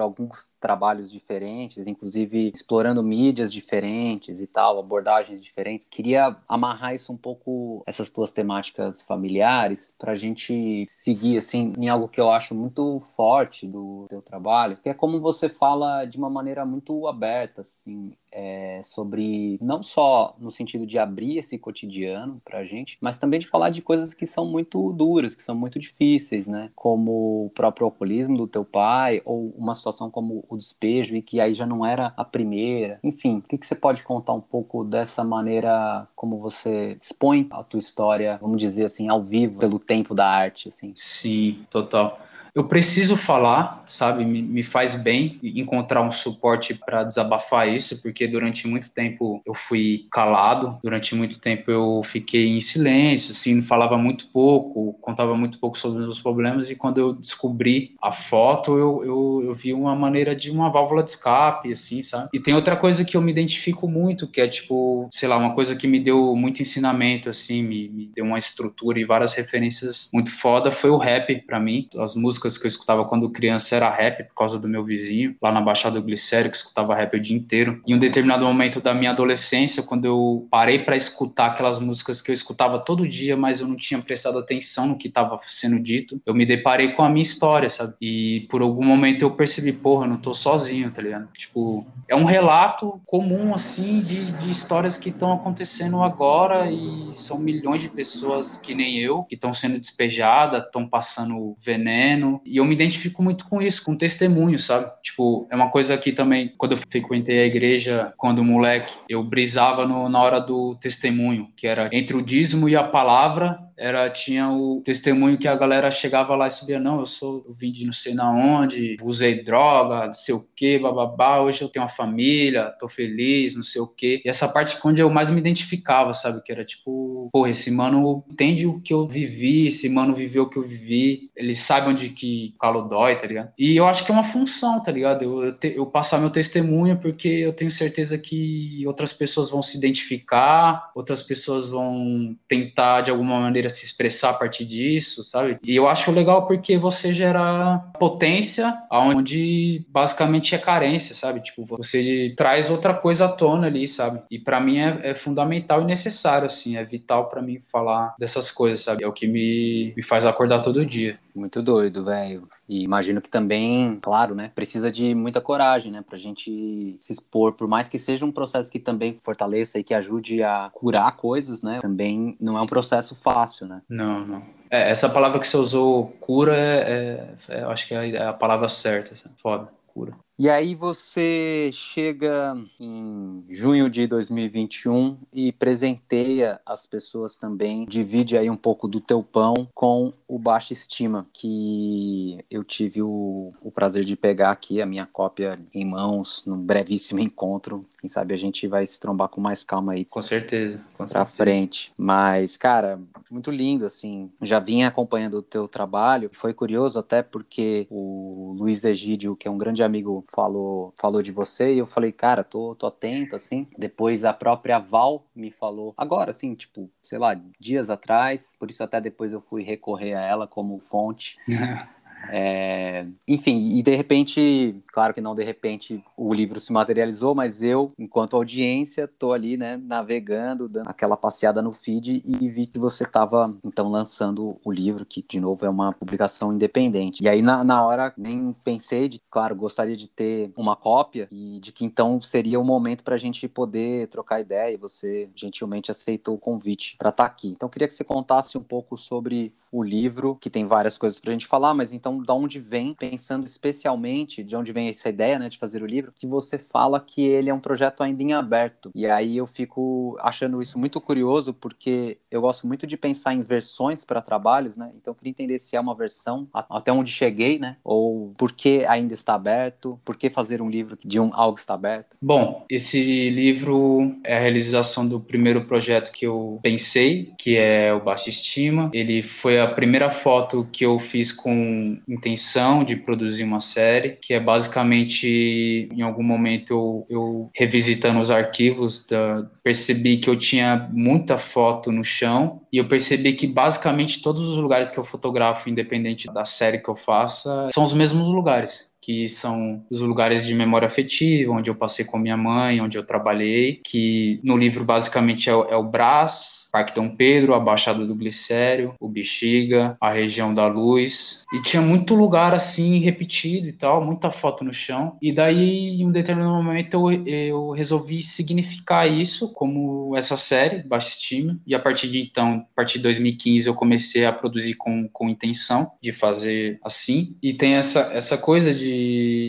alguns 0.00 0.56
trabalhos 0.60 1.10
diferentes, 1.10 1.86
inclusive 1.86 2.52
explorando 2.54 3.02
mídias 3.02 3.52
diferentes 3.52 4.40
e 4.40 4.46
tal, 4.46 4.78
abordagens 4.78 5.42
diferentes. 5.42 5.88
Queria 5.88 6.36
amarrar 6.48 6.94
isso 6.94 7.12
um 7.12 7.16
pouco, 7.16 7.82
essas 7.86 8.10
tuas 8.10 8.32
temáticas 8.32 9.02
familiares, 9.02 9.94
pra 9.98 10.14
gente 10.14 10.84
seguir, 10.88 11.38
assim, 11.38 11.72
em 11.78 11.88
algo 11.88 12.08
que 12.08 12.20
eu 12.20 12.30
acho 12.30 12.54
muito 12.54 13.02
forte 13.16 13.66
do 13.66 14.06
teu 14.08 14.22
trabalho, 14.22 14.78
que 14.82 14.88
é 14.88 14.94
como 14.94 15.20
você 15.20 15.48
fala 15.48 16.04
de 16.04 16.18
uma 16.18 16.30
maneira 16.30 16.64
muito 16.64 17.06
aberta, 17.06 17.62
assim, 17.62 18.12
é, 18.32 18.82
sobre 18.84 19.58
não 19.62 19.82
só 19.82 20.36
no 20.38 20.50
sentido 20.50 20.75
de 20.84 20.98
abrir 20.98 21.38
esse 21.38 21.56
cotidiano 21.58 22.40
para 22.44 22.58
a 22.58 22.64
gente, 22.64 22.98
mas 23.00 23.18
também 23.18 23.38
de 23.40 23.46
falar 23.46 23.70
de 23.70 23.80
coisas 23.80 24.12
que 24.12 24.26
são 24.26 24.44
muito 24.44 24.92
duras, 24.92 25.34
que 25.34 25.42
são 25.42 25.54
muito 25.54 25.78
difíceis, 25.78 26.46
né? 26.46 26.70
Como 26.74 27.46
o 27.46 27.50
próprio 27.50 27.86
alcoolismo 27.86 28.36
do 28.36 28.46
teu 28.46 28.64
pai, 28.64 29.22
ou 29.24 29.54
uma 29.56 29.74
situação 29.74 30.10
como 30.10 30.44
o 30.48 30.56
despejo, 30.56 31.16
e 31.16 31.22
que 31.22 31.40
aí 31.40 31.54
já 31.54 31.64
não 31.66 31.86
era 31.86 32.12
a 32.16 32.24
primeira. 32.24 32.98
Enfim, 33.02 33.38
o 33.38 33.42
que, 33.42 33.56
que 33.56 33.66
você 33.66 33.74
pode 33.74 34.02
contar 34.02 34.32
um 34.32 34.40
pouco 34.40 34.84
dessa 34.84 35.22
maneira 35.22 36.08
como 36.14 36.38
você 36.38 36.96
expõe 37.00 37.46
a 37.50 37.62
tua 37.62 37.78
história, 37.78 38.38
vamos 38.40 38.58
dizer 38.58 38.86
assim, 38.86 39.08
ao 39.08 39.22
vivo, 39.22 39.60
pelo 39.60 39.78
tempo 39.78 40.14
da 40.14 40.28
arte, 40.28 40.68
assim? 40.68 40.92
Sim, 40.96 41.64
total 41.70 42.25
eu 42.56 42.64
preciso 42.64 43.18
falar, 43.18 43.84
sabe? 43.86 44.24
Me, 44.24 44.40
me 44.40 44.62
faz 44.62 44.94
bem 44.94 45.38
encontrar 45.42 46.00
um 46.00 46.10
suporte 46.10 46.72
para 46.72 47.04
desabafar 47.04 47.68
isso, 47.68 48.00
porque 48.00 48.26
durante 48.26 48.66
muito 48.66 48.90
tempo 48.94 49.42
eu 49.44 49.52
fui 49.52 50.06
calado, 50.10 50.78
durante 50.82 51.14
muito 51.14 51.38
tempo 51.38 51.70
eu 51.70 52.00
fiquei 52.02 52.48
em 52.48 52.60
silêncio, 52.62 53.32
assim, 53.32 53.60
falava 53.60 53.98
muito 53.98 54.28
pouco, 54.28 54.94
contava 55.02 55.36
muito 55.36 55.58
pouco 55.58 55.76
sobre 55.76 55.98
os 55.98 56.04
meus 56.06 56.18
problemas, 56.18 56.70
e 56.70 56.76
quando 56.76 56.96
eu 56.96 57.12
descobri 57.12 57.94
a 58.00 58.10
foto, 58.10 58.78
eu, 58.78 59.04
eu, 59.04 59.42
eu 59.48 59.54
vi 59.54 59.74
uma 59.74 59.94
maneira 59.94 60.34
de 60.34 60.50
uma 60.50 60.70
válvula 60.70 61.02
de 61.02 61.10
escape, 61.10 61.70
assim, 61.70 62.00
sabe? 62.00 62.30
E 62.32 62.40
tem 62.40 62.54
outra 62.54 62.74
coisa 62.74 63.04
que 63.04 63.18
eu 63.18 63.20
me 63.20 63.32
identifico 63.32 63.86
muito, 63.86 64.26
que 64.26 64.40
é 64.40 64.48
tipo, 64.48 65.10
sei 65.12 65.28
lá, 65.28 65.36
uma 65.36 65.54
coisa 65.54 65.76
que 65.76 65.86
me 65.86 66.00
deu 66.00 66.34
muito 66.34 66.62
ensinamento, 66.62 67.28
assim, 67.28 67.62
me, 67.62 67.86
me 67.90 68.10
deu 68.14 68.24
uma 68.24 68.38
estrutura 68.38 68.98
e 68.98 69.04
várias 69.04 69.34
referências 69.34 70.08
muito 70.10 70.30
foda, 70.30 70.72
foi 70.72 70.88
o 70.88 70.96
rap 70.96 71.42
para 71.46 71.60
mim, 71.60 71.86
as 71.98 72.16
músicas 72.16 72.45
músicas 72.46 72.58
que 72.58 72.66
eu 72.66 72.68
escutava 72.68 73.04
quando 73.04 73.28
criança 73.30 73.76
era 73.76 73.90
rap, 73.90 74.24
por 74.24 74.34
causa 74.34 74.58
do 74.58 74.68
meu 74.68 74.82
vizinho, 74.84 75.36
lá 75.42 75.52
na 75.52 75.60
Baixada 75.60 76.00
Glicério, 76.00 76.50
que 76.50 76.56
escutava 76.56 76.94
rap 76.94 77.16
o 77.16 77.20
dia 77.20 77.36
inteiro. 77.36 77.82
Em 77.86 77.94
um 77.94 77.98
determinado 77.98 78.44
momento 78.44 78.80
da 78.80 78.94
minha 78.94 79.10
adolescência, 79.10 79.82
quando 79.82 80.04
eu 80.04 80.46
parei 80.50 80.78
para 80.78 80.96
escutar 80.96 81.46
aquelas 81.46 81.80
músicas 81.80 82.22
que 82.22 82.30
eu 82.30 82.34
escutava 82.34 82.78
todo 82.78 83.08
dia, 83.08 83.36
mas 83.36 83.60
eu 83.60 83.66
não 83.66 83.76
tinha 83.76 84.00
prestado 84.00 84.38
atenção 84.38 84.86
no 84.88 84.98
que 84.98 85.08
estava 85.08 85.38
sendo 85.46 85.80
dito, 85.80 86.20
eu 86.24 86.34
me 86.34 86.46
deparei 86.46 86.92
com 86.92 87.02
a 87.02 87.08
minha 87.08 87.22
história, 87.22 87.68
sabe? 87.68 87.94
E 88.00 88.46
por 88.50 88.62
algum 88.62 88.84
momento 88.84 89.22
eu 89.22 89.30
percebi, 89.32 89.72
porra, 89.72 90.04
eu 90.04 90.10
não 90.10 90.16
tô 90.16 90.32
sozinho, 90.32 90.90
tá 90.90 91.02
ligado? 91.02 91.28
Tipo, 91.32 91.86
é 92.08 92.14
um 92.14 92.24
relato 92.24 93.00
comum, 93.04 93.54
assim, 93.54 94.00
de, 94.00 94.32
de 94.32 94.50
histórias 94.50 94.96
que 94.96 95.08
estão 95.08 95.32
acontecendo 95.32 96.02
agora 96.02 96.70
e 96.70 97.12
são 97.12 97.38
milhões 97.38 97.82
de 97.82 97.88
pessoas 97.88 98.56
que 98.58 98.74
nem 98.74 98.98
eu, 98.98 99.24
que 99.24 99.34
estão 99.34 99.52
sendo 99.52 99.78
despejadas, 99.78 100.64
estão 100.64 100.86
passando 100.86 101.56
veneno, 101.60 102.35
e 102.44 102.56
eu 102.56 102.64
me 102.64 102.74
identifico 102.74 103.22
muito 103.22 103.46
com 103.48 103.60
isso, 103.60 103.84
com 103.84 103.96
testemunho, 103.96 104.58
sabe? 104.58 104.90
Tipo, 105.02 105.46
é 105.50 105.56
uma 105.56 105.70
coisa 105.70 105.96
que 105.96 106.12
também, 106.12 106.52
quando 106.56 106.72
eu 106.72 106.78
frequentei 106.78 107.40
a 107.40 107.46
igreja, 107.46 108.12
quando 108.16 108.44
moleque, 108.44 108.94
eu 109.08 109.22
brisava 109.22 109.86
no, 109.86 110.08
na 110.08 110.20
hora 110.20 110.40
do 110.40 110.74
testemunho, 110.76 111.48
que 111.56 111.66
era 111.66 111.88
entre 111.92 112.16
o 112.16 112.22
dízimo 112.22 112.68
e 112.68 112.76
a 112.76 112.84
palavra, 112.84 113.58
era 113.76 114.08
tinha 114.08 114.50
o 114.50 114.80
testemunho 114.84 115.38
que 115.38 115.46
a 115.46 115.54
galera 115.54 115.90
chegava 115.90 116.34
lá 116.34 116.46
e 116.46 116.50
subia, 116.50 116.80
não, 116.80 117.00
eu 117.00 117.06
sou, 117.06 117.44
eu 117.46 117.54
vim 117.54 117.70
de 117.70 117.84
não 117.84 117.92
sei 117.92 118.14
na 118.14 118.30
onde, 118.30 118.96
usei 119.02 119.42
droga, 119.42 120.06
não 120.06 120.14
sei 120.14 120.34
o 120.34 120.46
que, 120.56 120.78
bababá, 120.78 121.40
hoje 121.40 121.62
eu 121.62 121.68
tenho 121.68 121.84
uma 121.84 121.90
família, 121.90 122.74
tô 122.78 122.88
feliz, 122.88 123.54
não 123.54 123.62
sei 123.62 123.80
o 123.80 123.86
que. 123.86 124.22
E 124.24 124.28
essa 124.28 124.48
parte 124.48 124.78
onde 124.84 125.02
eu 125.02 125.10
mais 125.10 125.30
me 125.30 125.38
identificava, 125.38 126.14
sabe? 126.14 126.42
Que 126.42 126.52
era 126.52 126.64
tipo, 126.64 127.28
pô, 127.32 127.46
esse 127.46 127.70
mano 127.70 128.24
entende 128.30 128.66
o 128.66 128.80
que 128.80 128.94
eu 128.94 129.06
vivi, 129.06 129.66
esse 129.66 129.88
mano 129.88 130.14
viveu 130.14 130.44
o 130.44 130.50
que 130.50 130.56
eu 130.56 130.62
vivi, 130.62 131.30
ele 131.36 131.54
sabe 131.54 131.90
onde 131.90 132.08
que 132.08 132.52
o 132.54 132.58
calo 132.58 132.82
dói, 132.82 133.16
tá 133.16 133.26
ligado? 133.26 133.52
E 133.58 133.76
eu 133.76 133.86
acho 133.86 134.04
que 134.04 134.10
é 134.10 134.14
uma 134.14 134.24
função, 134.24 134.82
tá 134.82 134.90
ligado? 134.90 135.22
Eu, 135.22 135.44
eu, 135.44 135.52
te, 135.52 135.74
eu 135.76 135.86
passar 135.86 136.18
meu 136.18 136.30
testemunho 136.30 136.98
porque 136.98 137.28
eu 137.28 137.52
tenho 137.52 137.70
certeza 137.70 138.16
que 138.16 138.82
outras 138.86 139.12
pessoas 139.12 139.50
vão 139.50 139.60
se 139.60 139.76
identificar, 139.76 140.90
outras 140.94 141.22
pessoas 141.22 141.68
vão 141.68 142.36
tentar 142.48 143.02
de 143.02 143.10
alguma 143.10 143.40
maneira 143.40 143.65
se 143.68 143.84
expressar 143.84 144.30
a 144.30 144.34
partir 144.34 144.64
disso, 144.64 145.24
sabe? 145.24 145.58
E 145.64 145.74
eu 145.74 145.88
acho 145.88 146.10
legal 146.10 146.46
porque 146.46 146.76
você 146.76 147.12
gera 147.12 147.78
potência 147.98 148.76
onde 148.90 149.84
basicamente 149.88 150.54
é 150.54 150.58
carência, 150.58 151.14
sabe? 151.14 151.40
Tipo, 151.40 151.64
você 151.64 152.34
traz 152.36 152.70
outra 152.70 152.94
coisa 152.94 153.26
à 153.26 153.28
tona 153.28 153.66
ali, 153.66 153.86
sabe? 153.86 154.22
E 154.30 154.38
para 154.38 154.60
mim 154.60 154.78
é, 154.78 155.10
é, 155.10 155.14
fundamental 155.14 155.82
e 155.82 155.84
necessário, 155.84 156.46
assim, 156.46 156.76
é 156.76 156.84
vital 156.84 157.28
para 157.28 157.42
mim 157.42 157.58
falar 157.72 158.14
dessas 158.18 158.50
coisas, 158.50 158.80
sabe? 158.80 159.04
É 159.04 159.08
o 159.08 159.12
que 159.12 159.26
me, 159.26 159.92
me 159.96 160.02
faz 160.02 160.24
acordar 160.24 160.62
todo 160.62 160.84
dia. 160.84 161.18
Muito 161.36 161.62
doido, 161.62 162.02
velho. 162.02 162.48
E 162.66 162.82
imagino 162.82 163.20
que 163.20 163.28
também, 163.28 163.98
claro, 164.00 164.34
né, 164.34 164.50
precisa 164.54 164.90
de 164.90 165.14
muita 165.14 165.38
coragem, 165.38 165.92
né, 165.92 166.02
pra 166.02 166.16
gente 166.16 166.96
se 166.98 167.12
expor, 167.12 167.52
por 167.52 167.68
mais 167.68 167.90
que 167.90 167.98
seja 167.98 168.24
um 168.24 168.32
processo 168.32 168.72
que 168.72 168.80
também 168.80 169.12
fortaleça 169.22 169.78
e 169.78 169.84
que 169.84 169.92
ajude 169.92 170.42
a 170.42 170.70
curar 170.72 171.14
coisas, 171.14 171.60
né, 171.60 171.78
também 171.80 172.34
não 172.40 172.56
é 172.56 172.62
um 172.62 172.66
processo 172.66 173.14
fácil, 173.14 173.66
né? 173.66 173.82
Não, 173.86 174.26
não. 174.26 174.42
É, 174.70 174.90
essa 174.90 175.10
palavra 175.10 175.38
que 175.38 175.46
você 175.46 175.58
usou, 175.58 176.08
cura, 176.18 176.56
é, 176.56 177.34
é, 177.50 177.62
acho 177.64 177.86
que 177.86 177.94
é 177.94 178.26
a 178.26 178.32
palavra 178.32 178.68
certa, 178.70 179.14
foda, 179.40 179.68
cura. 179.86 180.16
E 180.38 180.50
aí 180.50 180.74
você 180.74 181.70
chega 181.72 182.54
em 182.78 183.42
junho 183.48 183.88
de 183.88 184.06
2021 184.06 185.16
e 185.32 185.50
presenteia 185.50 186.60
as 186.66 186.86
pessoas 186.86 187.38
também, 187.38 187.86
divide 187.86 188.36
aí 188.36 188.50
um 188.50 188.56
pouco 188.56 188.86
do 188.86 189.00
teu 189.00 189.22
pão 189.22 189.54
com 189.74 190.12
o 190.28 190.38
Baixa 190.38 190.74
Estima, 190.74 191.26
que 191.32 192.44
eu 192.50 192.62
tive 192.62 193.00
o, 193.00 193.50
o 193.62 193.70
prazer 193.70 194.04
de 194.04 194.14
pegar 194.14 194.50
aqui 194.50 194.82
a 194.82 194.86
minha 194.86 195.06
cópia 195.06 195.58
em 195.72 195.86
mãos 195.86 196.44
num 196.44 196.58
brevíssimo 196.58 197.20
encontro. 197.20 197.86
Quem 197.98 198.08
sabe 198.08 198.34
a 198.34 198.36
gente 198.36 198.68
vai 198.68 198.84
se 198.86 199.00
trombar 199.00 199.28
com 199.30 199.40
mais 199.40 199.64
calma 199.64 199.92
aí. 199.92 200.04
Com 200.04 200.20
certeza. 200.20 200.78
Com 200.98 201.06
pra 201.06 201.08
certeza. 201.08 201.36
frente. 201.36 201.92
Mas, 201.96 202.58
cara, 202.58 203.00
muito 203.30 203.50
lindo, 203.50 203.86
assim. 203.86 204.30
Já 204.42 204.58
vinha 204.58 204.88
acompanhando 204.88 205.38
o 205.38 205.42
teu 205.42 205.66
trabalho. 205.66 206.28
Foi 206.34 206.52
curioso 206.52 206.98
até 206.98 207.22
porque 207.22 207.86
o 207.90 208.54
Luiz 208.58 208.84
Egídio, 208.84 209.34
que 209.34 209.48
é 209.48 209.50
um 209.50 209.58
grande 209.58 209.82
amigo 209.82 210.25
falou, 210.28 210.92
falou 211.00 211.22
de 211.22 211.32
você 211.32 211.74
e 211.74 211.78
eu 211.78 211.86
falei, 211.86 212.12
cara, 212.12 212.44
tô, 212.44 212.74
tô 212.74 212.86
atento, 212.86 213.36
assim. 213.36 213.66
Depois 213.76 214.24
a 214.24 214.32
própria 214.32 214.78
Val 214.78 215.26
me 215.34 215.50
falou, 215.50 215.94
agora, 215.96 216.30
assim, 216.30 216.54
tipo, 216.54 216.90
sei 217.02 217.18
lá, 217.18 217.40
dias 217.58 217.90
atrás, 217.90 218.56
por 218.58 218.70
isso 218.70 218.82
até 218.82 219.00
depois 219.00 219.32
eu 219.32 219.40
fui 219.40 219.62
recorrer 219.62 220.14
a 220.14 220.20
ela 220.20 220.46
como 220.46 220.78
fonte. 220.80 221.38
É, 222.28 223.04
enfim, 223.28 223.78
e 223.78 223.82
de 223.82 223.94
repente, 223.94 224.82
claro 224.92 225.14
que 225.14 225.20
não 225.20 225.34
de 225.34 225.44
repente 225.44 226.02
o 226.16 226.32
livro 226.32 226.58
se 226.58 226.72
materializou, 226.72 227.34
mas 227.34 227.62
eu, 227.62 227.92
enquanto 227.98 228.36
audiência, 228.36 229.06
tô 229.06 229.32
ali, 229.32 229.56
né, 229.56 229.76
navegando, 229.76 230.68
dando 230.68 230.88
aquela 230.88 231.16
passeada 231.16 231.62
no 231.62 231.72
feed 231.72 232.22
e 232.24 232.48
vi 232.48 232.66
que 232.66 232.78
você 232.78 233.04
estava 233.04 233.54
então 233.64 233.88
lançando 233.88 234.58
o 234.64 234.72
livro, 234.72 235.04
que 235.04 235.24
de 235.28 235.40
novo 235.40 235.64
é 235.64 235.68
uma 235.70 235.92
publicação 235.92 236.52
independente. 236.52 237.22
E 237.22 237.28
aí 237.28 237.42
na, 237.42 237.62
na 237.62 237.84
hora 237.84 238.12
nem 238.16 238.54
pensei 238.64 239.08
de, 239.08 239.20
claro, 239.30 239.54
gostaria 239.54 239.96
de 239.96 240.08
ter 240.08 240.52
uma 240.56 240.76
cópia 240.76 241.28
e 241.30 241.60
de 241.60 241.72
que 241.72 241.84
então 241.84 242.20
seria 242.20 242.58
o 242.58 242.64
momento 242.64 243.04
para 243.04 243.14
a 243.14 243.18
gente 243.18 243.46
poder 243.48 244.08
trocar 244.08 244.40
ideia 244.40 244.72
e 244.72 244.76
você 244.76 245.28
gentilmente 245.34 245.90
aceitou 245.90 246.34
o 246.34 246.38
convite 246.38 246.96
para 246.98 247.10
estar 247.10 247.24
tá 247.24 247.30
aqui. 247.30 247.48
Então 247.48 247.68
queria 247.68 247.88
que 247.88 247.94
você 247.94 248.04
contasse 248.04 248.58
um 248.58 248.62
pouco 248.62 248.96
sobre 248.96 249.52
o 249.70 249.82
livro, 249.82 250.36
que 250.40 250.48
tem 250.48 250.64
várias 250.64 250.96
coisas 250.96 251.18
para 251.18 251.30
a 251.30 251.32
gente 251.32 251.46
falar, 251.46 251.74
mas 251.74 251.92
Então, 251.92 252.15
da 252.22 252.34
onde 252.34 252.60
vem, 252.60 252.94
pensando 252.94 253.46
especialmente 253.46 254.42
de 254.42 254.56
onde 254.56 254.72
vem 254.72 254.88
essa 254.88 255.08
ideia, 255.08 255.38
né, 255.38 255.48
de 255.48 255.58
fazer 255.58 255.82
o 255.82 255.86
livro, 255.86 256.12
que 256.16 256.26
você 256.26 256.58
fala 256.58 257.00
que 257.00 257.22
ele 257.22 257.50
é 257.50 257.54
um 257.54 257.60
projeto 257.60 258.02
ainda 258.02 258.22
em 258.22 258.32
aberto. 258.32 258.90
E 258.94 259.06
aí 259.06 259.36
eu 259.36 259.46
fico 259.46 260.16
achando 260.20 260.60
isso 260.60 260.78
muito 260.78 261.00
curioso, 261.00 261.52
porque 261.52 262.18
eu 262.30 262.40
gosto 262.40 262.66
muito 262.66 262.86
de 262.86 262.96
pensar 262.96 263.34
em 263.34 263.42
versões 263.42 264.04
para 264.04 264.20
trabalhos, 264.20 264.76
né? 264.76 264.90
Então, 264.96 265.12
eu 265.12 265.14
queria 265.14 265.30
entender 265.30 265.58
se 265.58 265.76
é 265.76 265.80
uma 265.80 265.94
versão 265.94 266.48
até 266.52 266.92
onde 266.92 267.10
cheguei, 267.10 267.58
né? 267.58 267.76
Ou 267.84 268.34
por 268.36 268.52
que 268.52 268.84
ainda 268.86 269.14
está 269.14 269.34
aberto, 269.34 270.00
por 270.04 270.16
que 270.16 270.30
fazer 270.30 270.60
um 270.60 270.68
livro 270.68 270.98
de 271.04 271.20
um 271.20 271.30
algo 271.32 271.58
está 271.58 271.74
aberto. 271.74 272.16
Bom, 272.20 272.64
esse 272.68 273.30
livro 273.30 274.16
é 274.24 274.36
a 274.36 274.40
realização 274.40 275.06
do 275.06 275.20
primeiro 275.20 275.64
projeto 275.64 276.12
que 276.12 276.26
eu 276.26 276.58
pensei, 276.62 277.32
que 277.38 277.56
é 277.56 277.92
o 277.92 278.00
Baixa 278.00 278.28
Estima. 278.28 278.90
Ele 278.92 279.22
foi 279.22 279.60
a 279.60 279.68
primeira 279.68 280.10
foto 280.10 280.68
que 280.72 280.84
eu 280.84 280.98
fiz 280.98 281.32
com 281.32 281.95
intenção 282.08 282.84
de 282.84 282.96
produzir 282.96 283.44
uma 283.44 283.60
série, 283.60 284.18
que 284.20 284.34
é 284.34 284.40
basicamente, 284.40 285.88
em 285.92 286.02
algum 286.02 286.22
momento, 286.22 286.72
eu, 286.72 287.06
eu 287.08 287.50
revisitando 287.54 288.20
os 288.20 288.30
arquivos, 288.30 289.04
da, 289.06 289.46
percebi 289.62 290.16
que 290.18 290.28
eu 290.28 290.38
tinha 290.38 290.88
muita 290.92 291.38
foto 291.38 291.90
no 291.92 292.04
chão 292.04 292.62
e 292.72 292.78
eu 292.78 292.88
percebi 292.88 293.32
que 293.32 293.46
basicamente 293.46 294.22
todos 294.22 294.48
os 294.48 294.56
lugares 294.56 294.90
que 294.90 294.98
eu 294.98 295.04
fotografo, 295.04 295.68
independente 295.68 296.26
da 296.32 296.44
série 296.44 296.78
que 296.78 296.88
eu 296.88 296.96
faça, 296.96 297.68
são 297.72 297.84
os 297.84 297.94
mesmos 297.94 298.28
lugares 298.28 298.95
que 299.06 299.28
são 299.28 299.84
os 299.88 300.00
lugares 300.00 300.44
de 300.44 300.52
memória 300.52 300.86
afetiva, 300.86 301.52
onde 301.52 301.70
eu 301.70 301.76
passei 301.76 302.04
com 302.04 302.18
minha 302.18 302.36
mãe, 302.36 302.80
onde 302.80 302.98
eu 302.98 303.06
trabalhei, 303.06 303.80
que 303.84 304.40
no 304.42 304.56
livro 304.56 304.84
basicamente 304.84 305.48
é, 305.48 305.52
é 305.52 305.76
o 305.76 305.84
Brás, 305.84 306.66
Parque 306.72 306.92
Dom 306.92 307.08
Pedro, 307.08 307.54
a 307.54 307.60
Baixada 307.60 308.04
do 308.04 308.16
Glicério, 308.16 308.94
o 309.00 309.08
Bexiga, 309.08 309.96
a 310.00 310.10
região 310.10 310.52
da 310.52 310.66
Luz. 310.66 311.44
E 311.52 311.62
tinha 311.62 311.80
muito 311.80 312.16
lugar 312.16 312.52
assim 312.52 312.98
repetido 312.98 313.68
e 313.68 313.72
tal, 313.72 314.04
muita 314.04 314.28
foto 314.30 314.64
no 314.64 314.72
chão. 314.72 315.16
E 315.22 315.32
daí, 315.32 316.00
em 316.00 316.04
um 316.04 316.10
determinado 316.10 316.52
momento, 316.52 317.10
eu, 317.10 317.26
eu 317.26 317.70
resolvi 317.70 318.20
significar 318.20 319.08
isso 319.08 319.52
como 319.52 320.16
essa 320.16 320.36
série, 320.36 320.82
Baixa 320.82 321.10
Estima. 321.10 321.58
E 321.64 321.76
a 321.76 321.78
partir 321.78 322.08
de 322.08 322.20
então, 322.20 322.66
a 322.72 322.74
partir 322.74 322.98
de 322.98 323.04
2015, 323.04 323.68
eu 323.68 323.74
comecei 323.74 324.26
a 324.26 324.32
produzir 324.32 324.74
com, 324.74 325.08
com 325.12 325.28
intenção 325.28 325.92
de 326.02 326.12
fazer 326.12 326.80
assim. 326.84 327.36
E 327.40 327.54
tem 327.54 327.74
essa, 327.74 328.10
essa 328.12 328.36
coisa 328.36 328.74
de, 328.74 328.95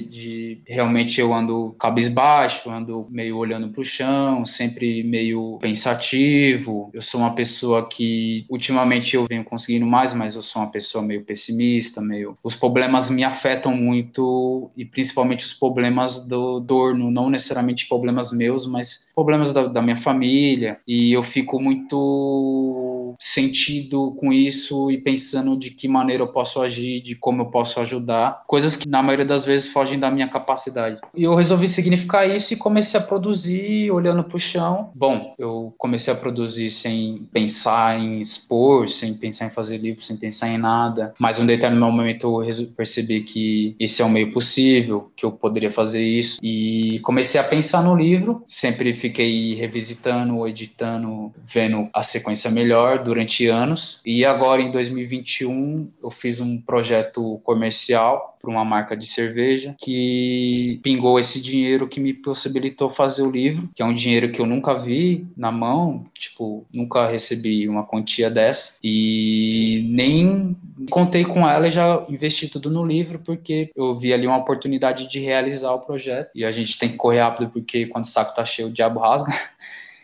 de 0.09 0.61
realmente 0.65 1.19
eu 1.19 1.33
ando 1.33 1.75
cabisbaixo, 1.79 2.69
ando 2.69 3.07
meio 3.09 3.37
olhando 3.37 3.69
para 3.69 3.81
o 3.81 3.85
chão, 3.85 4.45
sempre 4.45 5.03
meio 5.03 5.57
pensativo. 5.59 6.89
Eu 6.93 7.01
sou 7.01 7.21
uma 7.21 7.33
pessoa 7.33 7.87
que 7.87 8.45
ultimamente 8.49 9.15
eu 9.15 9.25
venho 9.27 9.43
conseguindo 9.43 9.85
mais, 9.85 10.13
mas 10.13 10.35
eu 10.35 10.41
sou 10.41 10.61
uma 10.61 10.71
pessoa 10.71 11.03
meio 11.03 11.23
pessimista, 11.23 12.01
meio. 12.01 12.37
Os 12.43 12.55
problemas 12.55 13.09
me 13.09 13.23
afetam 13.23 13.75
muito 13.75 14.69
e 14.75 14.85
principalmente 14.85 15.45
os 15.45 15.53
problemas 15.53 16.27
do 16.27 16.59
Dorno, 16.59 17.11
não 17.11 17.29
necessariamente 17.29 17.87
problemas 17.87 18.31
meus, 18.31 18.65
mas 18.65 19.09
problemas 19.15 19.53
da, 19.53 19.67
da 19.67 19.81
minha 19.81 19.95
família. 19.95 20.79
E 20.87 21.11
eu 21.11 21.23
fico 21.23 21.61
muito 21.61 22.96
sentido 23.19 24.15
com 24.19 24.31
isso 24.33 24.91
e 24.91 24.97
pensando 24.97 25.57
de 25.57 25.71
que 25.71 25.87
maneira 25.87 26.23
eu 26.23 26.27
posso 26.27 26.61
agir, 26.61 27.01
de 27.01 27.15
como 27.15 27.43
eu 27.43 27.45
posso 27.47 27.79
ajudar, 27.79 28.43
coisas 28.47 28.75
que 28.75 28.87
na 28.87 29.03
maioria 29.03 29.25
das 29.25 29.45
vezes 29.45 29.69
fogem 29.69 29.99
da 29.99 30.11
minha 30.11 30.27
capacidade. 30.27 30.99
E 31.15 31.23
eu 31.23 31.35
resolvi 31.35 31.67
significar 31.67 32.29
isso 32.29 32.53
e 32.53 32.57
comecei 32.57 32.99
a 32.99 33.03
produzir 33.03 33.91
olhando 33.91 34.23
para 34.23 34.37
o 34.37 34.39
chão. 34.39 34.91
Bom, 34.95 35.33
eu 35.37 35.73
comecei 35.77 36.13
a 36.13 36.17
produzir 36.17 36.69
sem 36.69 37.27
pensar 37.31 37.99
em 37.99 38.21
expor, 38.21 38.89
sem 38.89 39.13
pensar 39.13 39.47
em 39.47 39.49
fazer 39.49 39.77
livro, 39.77 40.01
sem 40.01 40.17
pensar 40.17 40.49
em 40.49 40.57
nada. 40.57 41.13
Mas 41.19 41.39
um 41.39 41.45
determinado 41.45 41.91
momento 41.91 42.43
eu 42.43 42.67
percebi 42.75 43.21
que 43.21 43.75
esse 43.79 44.01
é 44.01 44.05
o 44.05 44.09
meio 44.09 44.31
possível, 44.31 45.11
que 45.15 45.25
eu 45.25 45.31
poderia 45.31 45.71
fazer 45.71 46.03
isso. 46.03 46.39
E 46.41 46.99
comecei 46.99 47.39
a 47.39 47.43
pensar 47.43 47.83
no 47.83 47.95
livro, 47.95 48.43
sempre 48.47 48.93
fiquei 48.93 49.53
revisitando, 49.53 50.47
editando, 50.47 51.31
vendo 51.45 51.89
a 51.93 52.03
sequência 52.03 52.49
melhor 52.49 52.96
durante 52.97 53.47
anos. 53.47 54.01
E 54.05 54.25
agora 54.25 54.61
em 54.61 54.71
2021 54.71 55.89
eu 56.01 56.09
fiz 56.09 56.39
um 56.39 56.59
projeto 56.59 57.39
comercial 57.43 58.37
para 58.39 58.51
uma 58.51 58.63
marca 58.63 58.95
de 58.95 59.05
cerveja 59.05 59.75
que 59.79 60.79
pingou 60.83 61.19
esse 61.19 61.41
dinheiro 61.41 61.87
que 61.87 61.99
me 61.99 62.13
possibilitou 62.13 62.89
fazer 62.89 63.23
o 63.23 63.31
livro, 63.31 63.69
que 63.75 63.81
é 63.81 63.85
um 63.85 63.93
dinheiro 63.93 64.31
que 64.31 64.39
eu 64.39 64.45
nunca 64.45 64.73
vi 64.73 65.27
na 65.35 65.51
mão, 65.51 66.05
tipo, 66.13 66.65
nunca 66.71 67.07
recebi 67.07 67.67
uma 67.67 67.83
quantia 67.83 68.29
dessa 68.29 68.77
e 68.83 69.85
nem 69.89 70.55
contei 70.89 71.25
com 71.25 71.47
ela 71.47 71.67
e 71.67 71.71
já 71.71 72.05
investi 72.07 72.47
tudo 72.47 72.69
no 72.69 72.85
livro 72.85 73.19
porque 73.19 73.71
eu 73.75 73.95
vi 73.95 74.13
ali 74.13 74.27
uma 74.27 74.37
oportunidade 74.37 75.09
de 75.09 75.19
realizar 75.19 75.73
o 75.73 75.79
projeto 75.79 76.29
e 76.33 76.45
a 76.45 76.51
gente 76.51 76.77
tem 76.77 76.89
que 76.89 76.95
correr 76.95 77.21
rápido 77.21 77.49
porque 77.49 77.87
quando 77.87 78.05
o 78.05 78.07
saco 78.07 78.35
tá 78.35 78.45
cheio 78.45 78.69
o 78.69 78.71
diabo 78.71 78.99
rasga. 78.99 79.33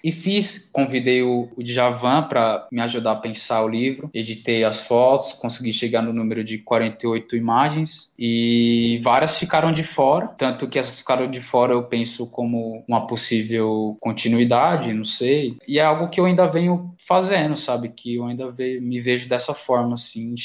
E 0.04 0.12
fiz, 0.12 0.70
convidei 0.72 1.24
o, 1.24 1.50
o 1.56 1.64
Djavan 1.64 2.24
para 2.24 2.68
me 2.72 2.82
ajudar 2.82 3.14
a 3.14 3.16
pensar 3.16 3.64
o 3.64 3.70
livro, 3.70 4.10
editei 4.14 4.64
as 4.64 4.82
fotos, 4.82 5.34
consegui 5.34 5.72
chegar 5.72 6.02
no 6.02 6.12
número 6.12 6.44
de 6.44 6.58
48 6.58 7.36
imagens 7.36 8.14
e 8.20 9.00
várias 9.02 9.40
ficaram 9.40 9.72
de 9.72 9.84
fora, 9.84 10.28
tanto 10.28 10.68
que 10.68 10.78
essas 10.78 11.00
ficaram 11.00 11.30
de 11.30 11.40
fora 11.40 11.74
eu 11.74 11.84
penso 11.84 12.30
como 12.30 12.84
uma 12.88 13.08
possível 13.08 13.98
continuidade, 14.02 14.94
não 14.94 15.06
sei. 15.06 15.58
E 15.68 15.80
é 15.80 15.84
algo 15.84 16.10
que 16.10 16.20
eu 16.20 16.26
ainda 16.26 16.48
venho 16.48 16.94
fazendo, 16.98 17.56
sabe? 17.56 17.90
Que 17.90 18.16
eu 18.16 18.26
ainda 18.26 18.52
ve 18.52 18.80
me 18.82 19.00
vejo 19.00 19.30
dessa 19.30 19.54
forma, 19.54 19.94
assim, 19.94 20.36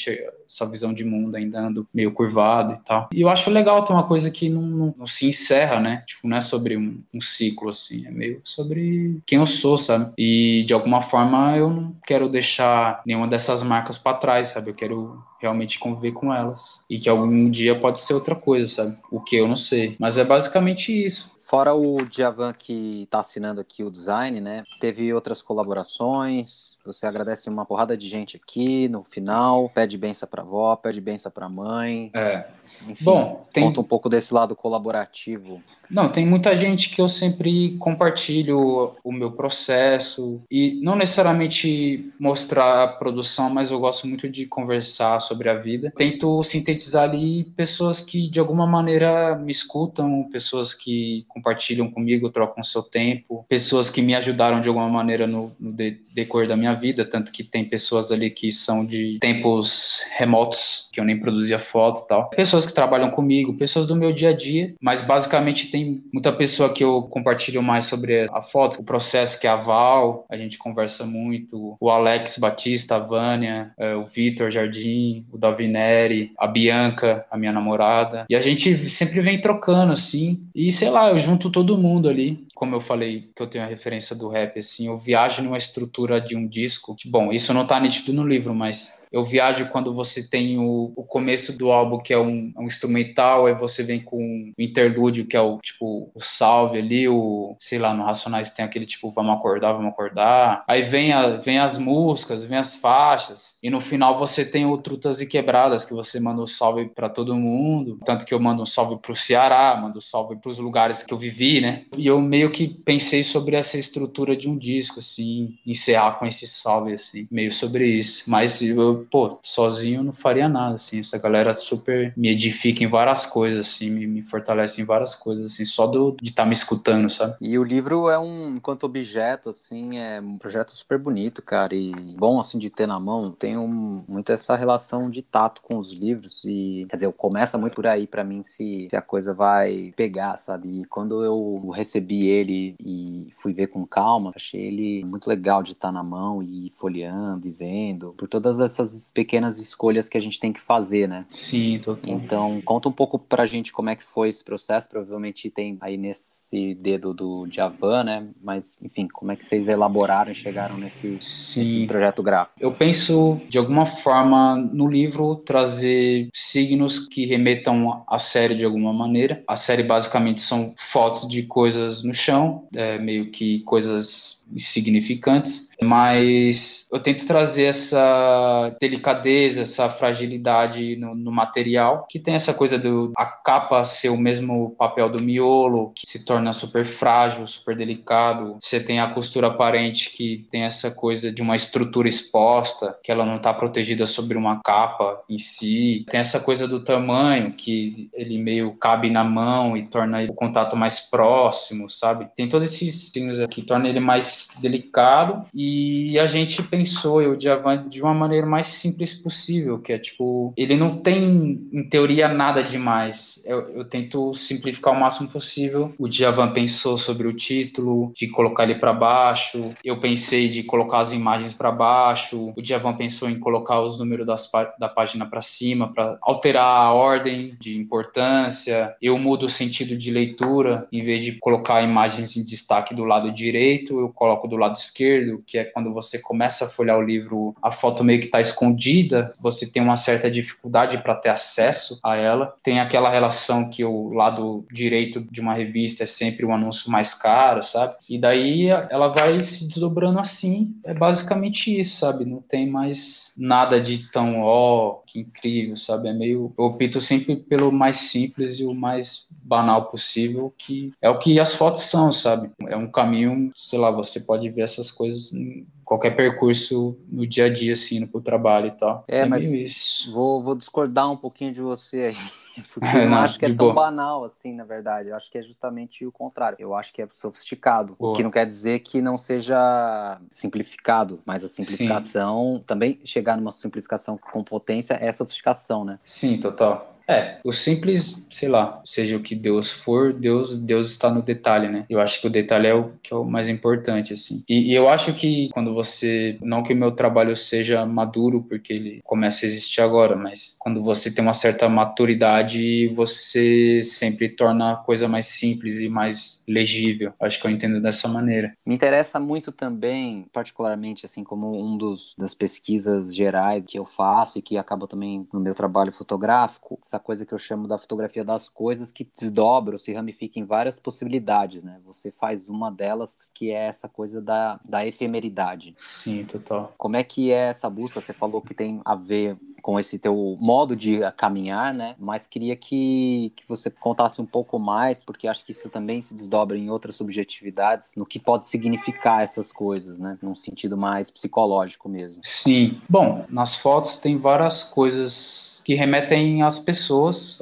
essa 0.49 0.65
visão 0.65 0.91
de 0.91 1.05
mundo 1.05 1.35
ainda 1.35 1.59
ando 1.59 1.87
meio 1.93 2.11
curvado 2.11 2.73
e 2.73 2.79
tal. 2.79 3.09
E 3.13 3.21
eu 3.21 3.29
acho 3.29 3.51
legal 3.51 3.85
ter 3.85 3.93
uma 3.93 4.07
coisa 4.07 4.31
que 4.31 4.49
não, 4.49 4.63
não, 4.63 4.95
não 4.97 5.07
se 5.07 5.27
encerra, 5.27 5.79
né? 5.79 6.03
Tipo, 6.07 6.27
não 6.27 6.37
é 6.37 6.41
sobre 6.41 6.75
um, 6.75 6.99
um, 7.13 7.21
ciclo, 7.21 7.69
assim, 7.69 8.07
é 8.07 8.11
meio 8.11 8.41
sobre 8.43 9.21
quem 9.27 9.37
eu 9.37 9.45
sou, 9.45 9.77
sabe? 9.77 10.11
E 10.17 10.63
de 10.65 10.73
alguma 10.73 11.01
forma 11.01 11.55
eu 11.55 11.69
não 11.69 11.95
quero 12.05 12.27
deixar 12.27 13.01
nenhuma 13.05 13.27
dessas 13.27 13.61
marcas 13.61 13.97
para 13.99 14.17
trás, 14.17 14.47
sabe? 14.47 14.71
Eu 14.71 14.75
quero 14.75 15.23
realmente 15.39 15.79
conviver 15.79 16.11
com 16.11 16.33
elas. 16.33 16.83
E 16.89 16.99
que 16.99 17.09
algum 17.09 17.49
dia 17.49 17.79
pode 17.79 18.01
ser 18.01 18.13
outra 18.13 18.35
coisa, 18.35 18.67
sabe? 18.67 18.97
O 19.11 19.19
que 19.19 19.35
eu 19.35 19.47
não 19.47 19.55
sei. 19.55 19.95
Mas 19.99 20.17
é 20.17 20.23
basicamente 20.23 21.05
isso. 21.05 21.31
Fora 21.49 21.73
o 21.73 22.05
Djavan 22.05 22.53
que 22.53 23.03
está 23.03 23.21
assinando 23.21 23.59
aqui 23.59 23.83
o 23.83 23.89
design, 23.89 24.39
né? 24.39 24.63
Teve 24.79 25.11
outras 25.11 25.41
colaborações. 25.41 26.77
Você 26.85 27.07
agradece 27.07 27.49
uma 27.49 27.65
porrada 27.65 27.97
de 27.97 28.07
gente 28.07 28.37
aqui 28.37 28.87
no 28.87 29.01
final. 29.01 29.67
Pede 29.73 29.97
benção 29.97 30.29
pra 30.29 30.43
avó, 30.43 30.75
pede 30.75 31.01
benção 31.01 31.31
pra 31.31 31.49
mãe. 31.49 32.11
É. 32.13 32.45
Enfim, 32.87 33.03
Bom, 33.03 33.45
tem... 33.51 33.63
conta 33.63 33.81
um 33.81 33.83
pouco 33.83 34.09
desse 34.09 34.33
lado 34.33 34.55
colaborativo. 34.55 35.61
Não, 35.89 36.11
tem 36.11 36.25
muita 36.25 36.55
gente 36.55 36.89
que 36.89 37.01
eu 37.01 37.09
sempre 37.09 37.75
compartilho 37.77 38.93
o 39.03 39.11
meu 39.11 39.31
processo 39.31 40.41
e 40.49 40.79
não 40.83 40.95
necessariamente 40.95 42.11
mostrar 42.19 42.83
a 42.83 42.87
produção, 42.87 43.49
mas 43.49 43.71
eu 43.71 43.79
gosto 43.79 44.07
muito 44.07 44.29
de 44.29 44.45
conversar 44.45 45.19
sobre 45.19 45.49
a 45.49 45.55
vida. 45.55 45.91
Tento 45.95 46.41
sintetizar 46.43 47.03
ali 47.03 47.43
pessoas 47.55 48.01
que 48.01 48.29
de 48.29 48.39
alguma 48.39 48.67
maneira 48.67 49.35
me 49.35 49.51
escutam, 49.51 50.27
pessoas 50.31 50.73
que 50.73 51.25
compartilham 51.27 51.89
comigo, 51.89 52.29
trocam 52.29 52.63
seu 52.63 52.83
tempo, 52.83 53.45
pessoas 53.47 53.89
que 53.89 54.01
me 54.01 54.15
ajudaram 54.15 54.61
de 54.61 54.67
alguma 54.67 54.89
maneira 54.89 55.25
no, 55.25 55.51
no 55.59 55.71
decorrer 56.13 56.47
da 56.47 56.55
minha 56.55 56.73
vida, 56.73 57.05
tanto 57.05 57.31
que 57.31 57.43
tem 57.43 57.65
pessoas 57.65 58.11
ali 58.11 58.29
que 58.29 58.51
são 58.51 58.85
de 58.85 59.17
tempos 59.19 60.01
remotos, 60.17 60.87
que 60.91 60.99
eu 60.99 61.05
nem 61.05 61.19
produzia 61.19 61.59
foto 61.59 62.03
e 62.03 62.07
tal. 62.07 62.29
Pessoas 62.29 62.65
que 62.69 62.75
trabalham 62.75 63.11
comigo, 63.11 63.57
pessoas 63.57 63.85
do 63.85 63.95
meu 63.95 64.11
dia 64.11 64.29
a 64.29 64.35
dia, 64.35 64.73
mas 64.81 65.01
basicamente 65.01 65.69
tem 65.69 66.03
muita 66.13 66.31
pessoa 66.31 66.73
que 66.73 66.83
eu 66.83 67.03
compartilho 67.03 67.61
mais 67.61 67.85
sobre 67.85 68.25
a 68.31 68.41
foto, 68.41 68.79
o 68.79 68.83
processo 68.83 69.39
que 69.39 69.47
é 69.47 69.49
a 69.49 69.55
Val, 69.55 70.25
a 70.29 70.37
gente 70.37 70.57
conversa 70.57 71.05
muito, 71.05 71.75
o 71.79 71.89
Alex 71.89 72.37
Batista, 72.37 72.95
a 72.95 72.99
Vânia, 72.99 73.71
é, 73.77 73.95
o 73.95 74.05
Vitor 74.05 74.49
Jardim, 74.51 75.25
o 75.31 75.37
Davineri, 75.37 76.31
a 76.37 76.47
Bianca, 76.47 77.25
a 77.29 77.37
minha 77.37 77.51
namorada, 77.51 78.25
e 78.29 78.35
a 78.35 78.41
gente 78.41 78.89
sempre 78.89 79.21
vem 79.21 79.41
trocando 79.41 79.93
assim, 79.93 80.43
e 80.53 80.71
sei 80.71 80.89
lá, 80.89 81.09
eu 81.09 81.19
junto 81.19 81.49
todo 81.49 81.77
mundo 81.77 82.09
ali, 82.09 82.45
como 82.55 82.75
eu 82.75 82.81
falei 82.81 83.29
que 83.35 83.41
eu 83.41 83.47
tenho 83.47 83.63
a 83.63 83.67
referência 83.67 84.15
do 84.15 84.27
rap, 84.27 84.59
assim, 84.59 84.87
eu 84.87 84.97
viajo 84.97 85.41
numa 85.41 85.57
estrutura 85.57 86.19
de 86.19 86.35
um 86.35 86.47
disco, 86.47 86.95
que, 86.95 87.09
bom, 87.09 87.31
isso 87.31 87.53
não 87.53 87.65
tá 87.65 87.79
nítido 87.79 88.11
no 88.11 88.27
livro, 88.27 88.53
mas 88.53 88.98
eu 89.11 89.23
viajo 89.23 89.67
quando 89.69 89.93
você 89.93 90.27
tem 90.27 90.57
o, 90.59 90.93
o 90.95 91.03
começo 91.03 91.57
do 91.57 91.71
álbum, 91.71 91.99
que 91.99 92.13
é 92.13 92.17
um, 92.17 92.53
um 92.57 92.65
instrumental, 92.65 93.45
aí 93.45 93.53
você 93.53 93.83
vem 93.83 93.99
com 93.99 94.17
o 94.57 94.61
interlúdio, 94.61 95.25
que 95.25 95.35
é 95.35 95.41
o 95.41 95.57
tipo 95.59 96.11
o 96.13 96.21
salve 96.21 96.77
ali, 96.77 97.07
o 97.07 97.55
sei 97.59 97.79
lá, 97.79 97.93
no 97.93 98.03
Racionais 98.03 98.51
tem 98.51 98.63
aquele 98.63 98.85
tipo 98.85 99.11
vamos 99.11 99.35
acordar, 99.35 99.73
vamos 99.73 99.91
acordar. 99.91 100.63
Aí 100.67 100.81
vem, 100.81 101.11
a, 101.11 101.37
vem 101.37 101.59
as 101.59 101.77
músicas, 101.77 102.45
vem 102.45 102.57
as 102.57 102.75
faixas, 102.75 103.57
e 103.63 103.69
no 103.69 103.81
final 103.81 104.17
você 104.17 104.45
tem 104.45 104.65
o 104.65 104.77
Trutas 104.77 105.21
e 105.21 105.27
Quebradas, 105.27 105.85
que 105.85 105.93
você 105.93 106.19
manda 106.19 106.41
um 106.41 106.45
salve 106.45 106.89
para 106.89 107.09
todo 107.09 107.35
mundo. 107.35 107.99
Tanto 108.05 108.25
que 108.25 108.33
eu 108.33 108.39
mando 108.39 108.61
um 108.63 108.65
salve 108.65 108.97
pro 108.97 109.15
Ceará, 109.15 109.77
mando 109.79 109.97
um 109.97 110.01
salve 110.01 110.35
para 110.35 110.49
os 110.49 110.59
lugares 110.59 111.03
que 111.03 111.13
eu 111.13 111.17
vivi, 111.17 111.61
né? 111.61 111.85
E 111.97 112.07
eu 112.07 112.21
meio 112.21 112.51
que 112.51 112.67
pensei 112.67 113.23
sobre 113.23 113.55
essa 113.55 113.77
estrutura 113.77 114.35
de 114.35 114.49
um 114.49 114.57
disco, 114.57 114.99
assim, 114.99 115.57
encerrar 115.65 116.13
com 116.13 116.25
esse 116.25 116.47
salve, 116.47 116.93
assim, 116.93 117.27
meio 117.31 117.51
sobre 117.51 117.85
isso. 117.85 118.29
Mas 118.29 118.61
eu, 118.61 118.98
pô, 119.09 119.39
sozinho 119.41 120.03
não 120.03 120.11
faria 120.11 120.47
nada, 120.49 120.75
assim. 120.75 120.99
Essa 120.99 121.17
galera 121.17 121.53
super 121.53 122.13
me 122.15 122.29
edifica 122.29 122.83
em 122.83 122.87
várias 122.87 123.25
coisas, 123.25 123.67
assim, 123.67 123.89
me, 123.89 124.07
me 124.07 124.21
fortalece 124.21 124.81
em 124.81 124.85
várias 124.85 125.15
coisas, 125.15 125.53
assim, 125.53 125.65
só 125.65 125.87
do, 125.87 126.15
de 126.21 126.29
estar 126.29 126.43
tá 126.43 126.47
me 126.47 126.53
escutando, 126.53 127.09
sabe? 127.09 127.35
E 127.41 127.57
o 127.57 127.63
livro 127.63 128.09
é 128.09 128.17
um, 128.19 128.55
enquanto 128.55 128.83
objeto, 128.83 129.49
assim, 129.49 129.97
é 129.97 130.19
um 130.19 130.37
projeto 130.37 130.75
super 130.75 130.97
bonito, 130.97 131.41
cara, 131.41 131.75
e 131.75 131.91
bom, 132.17 132.39
assim, 132.39 132.57
de 132.57 132.69
ter 132.69 132.87
na 132.87 132.99
mão. 132.99 133.31
Tenho 133.31 133.67
muito 133.67 134.31
essa 134.31 134.55
relação 134.55 135.09
de 135.09 135.21
tato 135.21 135.61
com 135.61 135.77
os 135.77 135.93
livros 135.93 136.43
e, 136.45 136.85
quer 136.89 136.97
dizer, 136.97 137.11
começa 137.13 137.57
muito 137.57 137.75
por 137.75 137.87
aí 137.87 138.07
para 138.07 138.23
mim 138.23 138.43
se, 138.43 138.87
se 138.89 138.95
a 138.95 139.01
coisa 139.01 139.33
vai 139.33 139.93
pegar, 139.95 140.37
sabe? 140.37 140.81
E 140.81 140.85
quando 140.85 141.23
eu 141.23 141.69
recebi 141.73 142.27
ele 142.27 142.75
e 142.83 143.29
fui 143.37 143.53
ver 143.53 143.67
com 143.67 143.85
calma, 143.85 144.31
achei 144.35 144.61
ele 144.61 145.03
muito 145.05 145.27
legal 145.27 145.63
de 145.63 145.73
estar 145.73 145.91
na 145.91 146.03
mão 146.03 146.41
e 146.41 146.71
folheando 146.75 147.47
e 147.47 147.51
vendo, 147.51 148.13
por 148.17 148.27
todas 148.27 148.59
essas 148.59 148.88
pequenas 149.13 149.59
escolhas 149.59 150.09
que 150.09 150.17
a 150.17 150.21
gente 150.21 150.39
tem 150.39 150.53
que 150.53 150.59
fazer, 150.59 151.07
né? 151.07 151.25
Sim, 151.29 151.79
total. 151.79 152.13
Então, 152.13 152.61
conta 152.63 152.89
um 152.89 152.91
pouco 152.91 153.17
pra 153.17 153.45
gente 153.45 153.71
como 153.71 153.89
é 153.89 153.95
que 153.95 154.03
foi 154.03 154.29
esse 154.29 154.43
processo, 154.43 154.89
provavelmente 154.89 155.49
tem 155.49 155.77
aí 155.81 155.97
nesse 155.97 156.75
dedo 156.75 157.13
do 157.13 157.47
Javan, 157.49 158.03
né? 158.03 158.27
Mas, 158.41 158.81
enfim, 158.83 159.07
como 159.07 159.31
é 159.31 159.35
que 159.35 159.45
vocês 159.45 159.67
elaboraram 159.67 160.31
e 160.31 160.35
chegaram 160.35 160.77
nesse, 160.77 161.07
nesse 161.07 161.85
projeto 161.87 162.23
gráfico? 162.23 162.59
Eu 162.59 162.71
penso, 162.71 163.39
de 163.49 163.57
alguma 163.57 163.85
forma, 163.85 164.55
no 164.55 164.87
livro 164.87 165.35
trazer 165.35 166.29
signos 166.33 167.07
que 167.07 167.25
remetam 167.25 168.03
à 168.07 168.19
série 168.19 168.55
de 168.55 168.65
alguma 168.65 168.93
maneira. 168.93 169.43
A 169.47 169.55
série 169.55 169.83
basicamente 169.83 170.41
são 170.41 170.73
fotos 170.77 171.27
de 171.29 171.43
coisas 171.43 172.03
no 172.03 172.13
chão, 172.13 172.67
é, 172.73 172.97
meio 172.97 173.31
que 173.31 173.59
coisas 173.61 174.45
insignificantes 174.53 175.68
mas 175.83 176.87
eu 176.91 176.99
tento 176.99 177.25
trazer 177.27 177.65
essa 177.65 178.75
delicadeza, 178.79 179.61
essa 179.61 179.89
fragilidade 179.89 180.95
no, 180.95 181.15
no, 181.15 181.31
material, 181.31 182.05
que 182.09 182.19
tem 182.19 182.33
essa 182.33 182.53
coisa 182.53 182.77
do 182.77 183.13
a 183.15 183.25
capa 183.25 183.85
ser 183.85 184.09
o 184.09 184.17
mesmo 184.17 184.71
papel 184.77 185.09
do 185.09 185.21
miolo, 185.21 185.91
que 185.95 186.07
se 186.07 186.25
torna 186.25 186.51
super 186.53 186.85
frágil, 186.85 187.45
super 187.45 187.75
delicado. 187.75 188.57
Você 188.59 188.79
tem 188.79 188.99
a 188.99 189.09
costura 189.13 189.47
aparente 189.47 190.09
que 190.09 190.47
tem 190.51 190.63
essa 190.63 190.91
coisa 190.91 191.31
de 191.31 191.41
uma 191.41 191.55
estrutura 191.55 192.07
exposta, 192.07 192.97
que 193.03 193.11
ela 193.11 193.25
não 193.25 193.37
está 193.37 193.53
protegida 193.53 194.07
sobre 194.07 194.37
uma 194.37 194.59
capa 194.63 195.21
em 195.29 195.37
si. 195.37 196.05
Tem 196.09 196.19
essa 196.19 196.39
coisa 196.39 196.67
do 196.67 196.83
tamanho, 196.83 197.53
que 197.53 198.09
ele 198.13 198.37
meio 198.37 198.73
cabe 198.73 199.09
na 199.09 199.23
mão 199.23 199.77
e 199.77 199.85
torna 199.85 200.23
o 200.23 200.33
contato 200.33 200.75
mais 200.75 200.99
próximo, 201.09 201.89
sabe? 201.89 202.27
Tem 202.35 202.49
todos 202.49 202.73
esses 202.73 203.11
signos 203.11 203.39
aqui 203.39 203.59
que 203.59 203.61
torna 203.63 203.89
ele 203.89 203.99
mais 203.99 204.57
delicado 204.61 205.45
e 205.53 205.68
e 205.69 206.17
a 206.17 206.25
gente 206.25 206.63
pensou, 206.63 207.21
eu, 207.21 207.35
Djavan, 207.35 207.87
de 207.87 208.01
uma 208.01 208.13
maneira 208.13 208.47
mais 208.47 208.67
simples 208.67 209.13
possível, 209.13 209.79
que 209.79 209.93
é 209.93 209.99
tipo, 209.99 210.51
ele 210.57 210.75
não 210.75 210.97
tem, 210.97 211.69
em 211.71 211.87
teoria, 211.87 212.27
nada 212.27 212.63
demais. 212.63 213.43
Eu, 213.45 213.69
eu 213.69 213.85
tento 213.85 214.33
simplificar 214.33 214.93
o 214.93 214.99
máximo 214.99 215.29
possível. 215.29 215.93
O 215.99 216.07
Djavan 216.07 216.51
pensou 216.51 216.97
sobre 216.97 217.27
o 217.27 217.33
título, 217.33 218.11
de 218.15 218.27
colocar 218.27 218.63
ele 218.63 218.75
para 218.75 218.91
baixo. 218.91 219.71
Eu 219.85 219.99
pensei 219.99 220.49
de 220.49 220.63
colocar 220.63 220.99
as 220.99 221.13
imagens 221.13 221.53
para 221.53 221.71
baixo. 221.71 222.51
O 222.57 222.61
Djavan 222.61 222.93
pensou 222.93 223.29
em 223.29 223.37
colocar 223.37 223.79
os 223.81 223.99
números 223.99 224.25
das, 224.25 224.49
da 224.79 224.89
página 224.89 225.27
para 225.27 225.41
cima, 225.41 225.93
para 225.93 226.17
alterar 226.21 226.65
a 226.65 226.93
ordem 226.93 227.55
de 227.59 227.77
importância. 227.77 228.95
Eu 228.99 229.17
mudo 229.19 229.45
o 229.45 229.49
sentido 229.49 229.95
de 229.95 230.09
leitura, 230.09 230.87
em 230.91 231.03
vez 231.03 231.23
de 231.23 231.33
colocar 231.33 231.83
imagens 231.83 232.35
em 232.35 232.43
destaque 232.43 232.95
do 232.95 233.03
lado 233.03 233.31
direito, 233.31 233.99
eu 233.99 234.09
coloco 234.09 234.47
do 234.47 234.57
lado 234.57 234.75
esquerdo, 234.75 235.43
que 235.45 235.58
é 235.59 235.63
quando 235.65 235.93
você 235.93 236.19
começa 236.19 236.65
a 236.65 236.69
folhear 236.69 236.97
o 236.97 237.03
livro, 237.03 237.55
a 237.61 237.71
foto 237.71 238.03
meio 238.03 238.19
que 238.19 238.25
está 238.25 238.41
escondida, 238.41 239.33
você 239.39 239.69
tem 239.71 239.81
uma 239.81 239.97
certa 239.97 240.29
dificuldade 240.29 240.97
para 240.97 241.15
ter 241.15 241.29
acesso 241.29 241.99
a 242.03 242.15
ela. 242.15 242.55
Tem 242.63 242.79
aquela 242.79 243.09
relação 243.09 243.69
que 243.69 243.83
o 243.83 244.09
lado 244.09 244.65
direito 244.71 245.21
de 245.31 245.41
uma 245.41 245.53
revista 245.53 246.03
é 246.03 246.07
sempre 246.07 246.45
um 246.45 246.53
anúncio 246.53 246.91
mais 246.91 247.13
caro, 247.13 247.63
sabe? 247.63 247.95
E 248.09 248.17
daí 248.17 248.67
ela 248.67 249.07
vai 249.07 249.39
se 249.41 249.67
desdobrando 249.67 250.19
assim. 250.19 250.75
É 250.83 250.93
basicamente 250.93 251.79
isso, 251.79 251.97
sabe? 251.97 252.25
Não 252.25 252.41
tem 252.41 252.69
mais 252.69 253.33
nada 253.37 253.79
de 253.79 254.09
tão, 254.11 254.41
ó, 254.41 254.87
oh, 254.87 254.93
que 255.05 255.19
incrível, 255.19 255.77
sabe? 255.77 256.09
É 256.09 256.13
meio. 256.13 256.53
Eu 256.57 256.65
opto 256.65 257.01
sempre 257.01 257.35
pelo 257.35 257.71
mais 257.71 257.97
simples 257.97 258.59
e 258.59 258.65
o 258.65 258.73
mais 258.73 259.27
banal 259.49 259.85
possível, 259.85 260.53
que 260.55 260.93
é 261.01 261.09
o 261.09 261.17
que 261.17 261.39
as 261.39 261.55
fotos 261.55 261.81
são, 261.81 262.13
sabe? 262.13 262.51
É 262.67 262.77
um 262.77 262.89
caminho, 262.89 263.51
sei 263.55 263.79
lá, 263.79 263.89
você 263.89 264.19
pode 264.19 264.47
ver 264.49 264.61
essas 264.61 264.91
coisas 264.91 265.33
em 265.33 265.65
qualquer 265.83 266.15
percurso 266.15 266.95
no 267.07 267.25
dia 267.25 267.45
a 267.45 267.49
dia, 267.49 267.73
assim, 267.73 267.99
no 267.99 268.21
trabalho 268.21 268.67
e 268.67 268.71
tal. 268.71 269.03
É, 269.07 269.21
é 269.21 269.25
mas 269.25 270.05
Vou, 270.11 270.39
vou 270.39 270.55
discordar 270.55 271.11
um 271.11 271.17
pouquinho 271.17 271.51
de 271.51 271.61
você 271.61 272.03
aí. 272.03 272.15
Porque 272.73 272.95
eu 272.95 273.01
não, 273.09 273.11
não 273.11 273.17
acho 273.17 273.39
que 273.39 273.45
é 273.45 273.49
tão 273.49 273.57
boa. 273.57 273.73
banal 273.73 274.23
assim, 274.23 274.53
na 274.53 274.63
verdade. 274.63 275.09
Eu 275.09 275.15
acho 275.15 275.31
que 275.31 275.39
é 275.39 275.41
justamente 275.41 276.05
o 276.05 276.11
contrário. 276.11 276.57
Eu 276.59 276.75
acho 276.75 276.93
que 276.93 277.01
é 277.01 277.07
sofisticado. 277.09 277.95
Boa. 277.97 278.13
O 278.13 278.15
que 278.15 278.21
não 278.21 278.29
quer 278.29 278.45
dizer 278.45 278.79
que 278.79 279.01
não 279.01 279.17
seja 279.17 280.21
simplificado, 280.29 281.21
mas 281.25 281.43
a 281.43 281.47
simplificação 281.47 282.57
Sim. 282.57 282.63
também 282.67 282.99
chegar 283.03 283.35
numa 283.35 283.51
simplificação 283.51 284.15
com 284.15 284.43
potência 284.43 284.93
é 284.93 285.11
sofisticação, 285.11 285.83
né? 285.83 285.97
Sim, 286.03 286.37
total. 286.37 286.98
É, 287.09 287.39
o 287.43 287.51
simples, 287.51 288.23
sei 288.29 288.47
lá, 288.47 288.79
seja 288.85 289.17
o 289.17 289.19
que 289.19 289.33
Deus 289.33 289.71
for, 289.71 290.13
Deus, 290.13 290.55
Deus 290.59 290.91
está 290.91 291.09
no 291.09 291.23
detalhe, 291.23 291.67
né? 291.67 291.85
Eu 291.89 291.99
acho 291.99 292.21
que 292.21 292.27
o 292.27 292.29
detalhe 292.29 292.67
é 292.67 292.73
o 292.73 292.91
que 293.01 293.11
é 293.11 293.17
o 293.17 293.25
mais 293.25 293.49
importante, 293.49 294.13
assim. 294.13 294.43
E, 294.47 294.71
e, 294.71 294.75
eu 294.75 294.87
acho 294.87 295.13
que 295.13 295.49
quando 295.51 295.73
você, 295.73 296.37
não 296.39 296.61
que 296.61 296.71
o 296.71 296.77
meu 296.77 296.91
trabalho 296.91 297.35
seja 297.35 297.83
maduro, 297.83 298.43
porque 298.43 298.71
ele 298.71 299.01
começa 299.03 299.43
a 299.43 299.49
existir 299.49 299.81
agora, 299.81 300.15
mas 300.15 300.55
quando 300.59 300.83
você 300.83 301.09
tem 301.09 301.23
uma 301.23 301.33
certa 301.33 301.67
maturidade, 301.67 302.87
você 302.89 303.81
sempre 303.81 304.29
torna 304.29 304.73
a 304.73 304.77
coisa 304.77 305.07
mais 305.07 305.25
simples 305.25 305.81
e 305.81 305.89
mais 305.89 306.43
legível. 306.47 307.11
Acho 307.19 307.41
que 307.41 307.47
eu 307.47 307.51
entendo 307.51 307.81
dessa 307.81 308.07
maneira. 308.07 308.53
Me 308.67 308.75
interessa 308.75 309.19
muito 309.19 309.51
também, 309.51 310.27
particularmente, 310.31 311.07
assim, 311.07 311.23
como 311.23 311.59
um 311.59 311.75
dos 311.75 312.13
das 312.19 312.35
pesquisas 312.35 313.15
gerais 313.15 313.63
que 313.65 313.79
eu 313.79 313.85
faço 313.85 314.37
e 314.37 314.41
que 314.43 314.57
acaba 314.57 314.87
também 314.87 315.27
no 315.33 315.39
meu 315.39 315.55
trabalho 315.55 315.91
fotográfico, 315.91 316.77
essa 316.83 316.98
coisa 316.99 317.25
que 317.25 317.33
eu 317.33 317.39
chamo 317.39 317.67
da 317.67 317.77
fotografia 317.77 318.23
das 318.23 318.49
coisas 318.49 318.91
que 318.91 319.03
desdobra 319.03 319.75
ou 319.75 319.79
se 319.79 319.93
ramifica 319.93 320.39
em 320.39 320.45
várias 320.45 320.79
possibilidades, 320.79 321.63
né? 321.63 321.79
Você 321.85 322.11
faz 322.11 322.49
uma 322.49 322.71
delas 322.71 323.31
que 323.33 323.51
é 323.51 323.65
essa 323.65 323.87
coisa 323.87 324.21
da, 324.21 324.59
da 324.63 324.85
efemeridade. 324.85 325.75
Sim, 325.77 326.25
total. 326.25 326.73
Como 326.77 326.95
é 326.95 327.03
que 327.03 327.31
é 327.31 327.49
essa 327.49 327.69
busca? 327.69 328.01
Você 328.01 328.13
falou 328.13 328.41
que 328.41 328.53
tem 328.53 328.81
a 328.85 328.95
ver 328.95 329.37
com 329.69 329.79
esse 329.79 329.99
teu 329.99 330.35
modo 330.41 330.75
de 330.75 330.99
caminhar, 331.15 331.75
né? 331.75 331.93
Mas 331.99 332.25
queria 332.25 332.55
que, 332.55 333.31
que 333.35 333.47
você 333.47 333.69
contasse 333.69 334.19
um 334.19 334.25
pouco 334.25 334.57
mais, 334.57 335.05
porque 335.05 335.27
acho 335.27 335.45
que 335.45 335.51
isso 335.51 335.69
também 335.69 336.01
se 336.01 336.15
desdobra 336.15 336.57
em 336.57 336.71
outras 336.71 336.95
subjetividades, 336.95 337.93
no 337.95 338.03
que 338.03 338.17
pode 338.17 338.47
significar 338.47 339.21
essas 339.21 339.51
coisas, 339.51 339.99
né? 339.99 340.17
Num 340.23 340.33
sentido 340.33 340.75
mais 340.75 341.11
psicológico 341.11 341.87
mesmo. 341.87 342.23
Sim. 342.25 342.81
Bom, 342.89 343.23
nas 343.29 343.57
fotos 343.57 343.97
tem 343.97 344.17
várias 344.17 344.63
coisas 344.63 345.61
que 345.63 345.75
remetem 345.75 346.41
às 346.41 346.59
pessoas, 346.59 347.39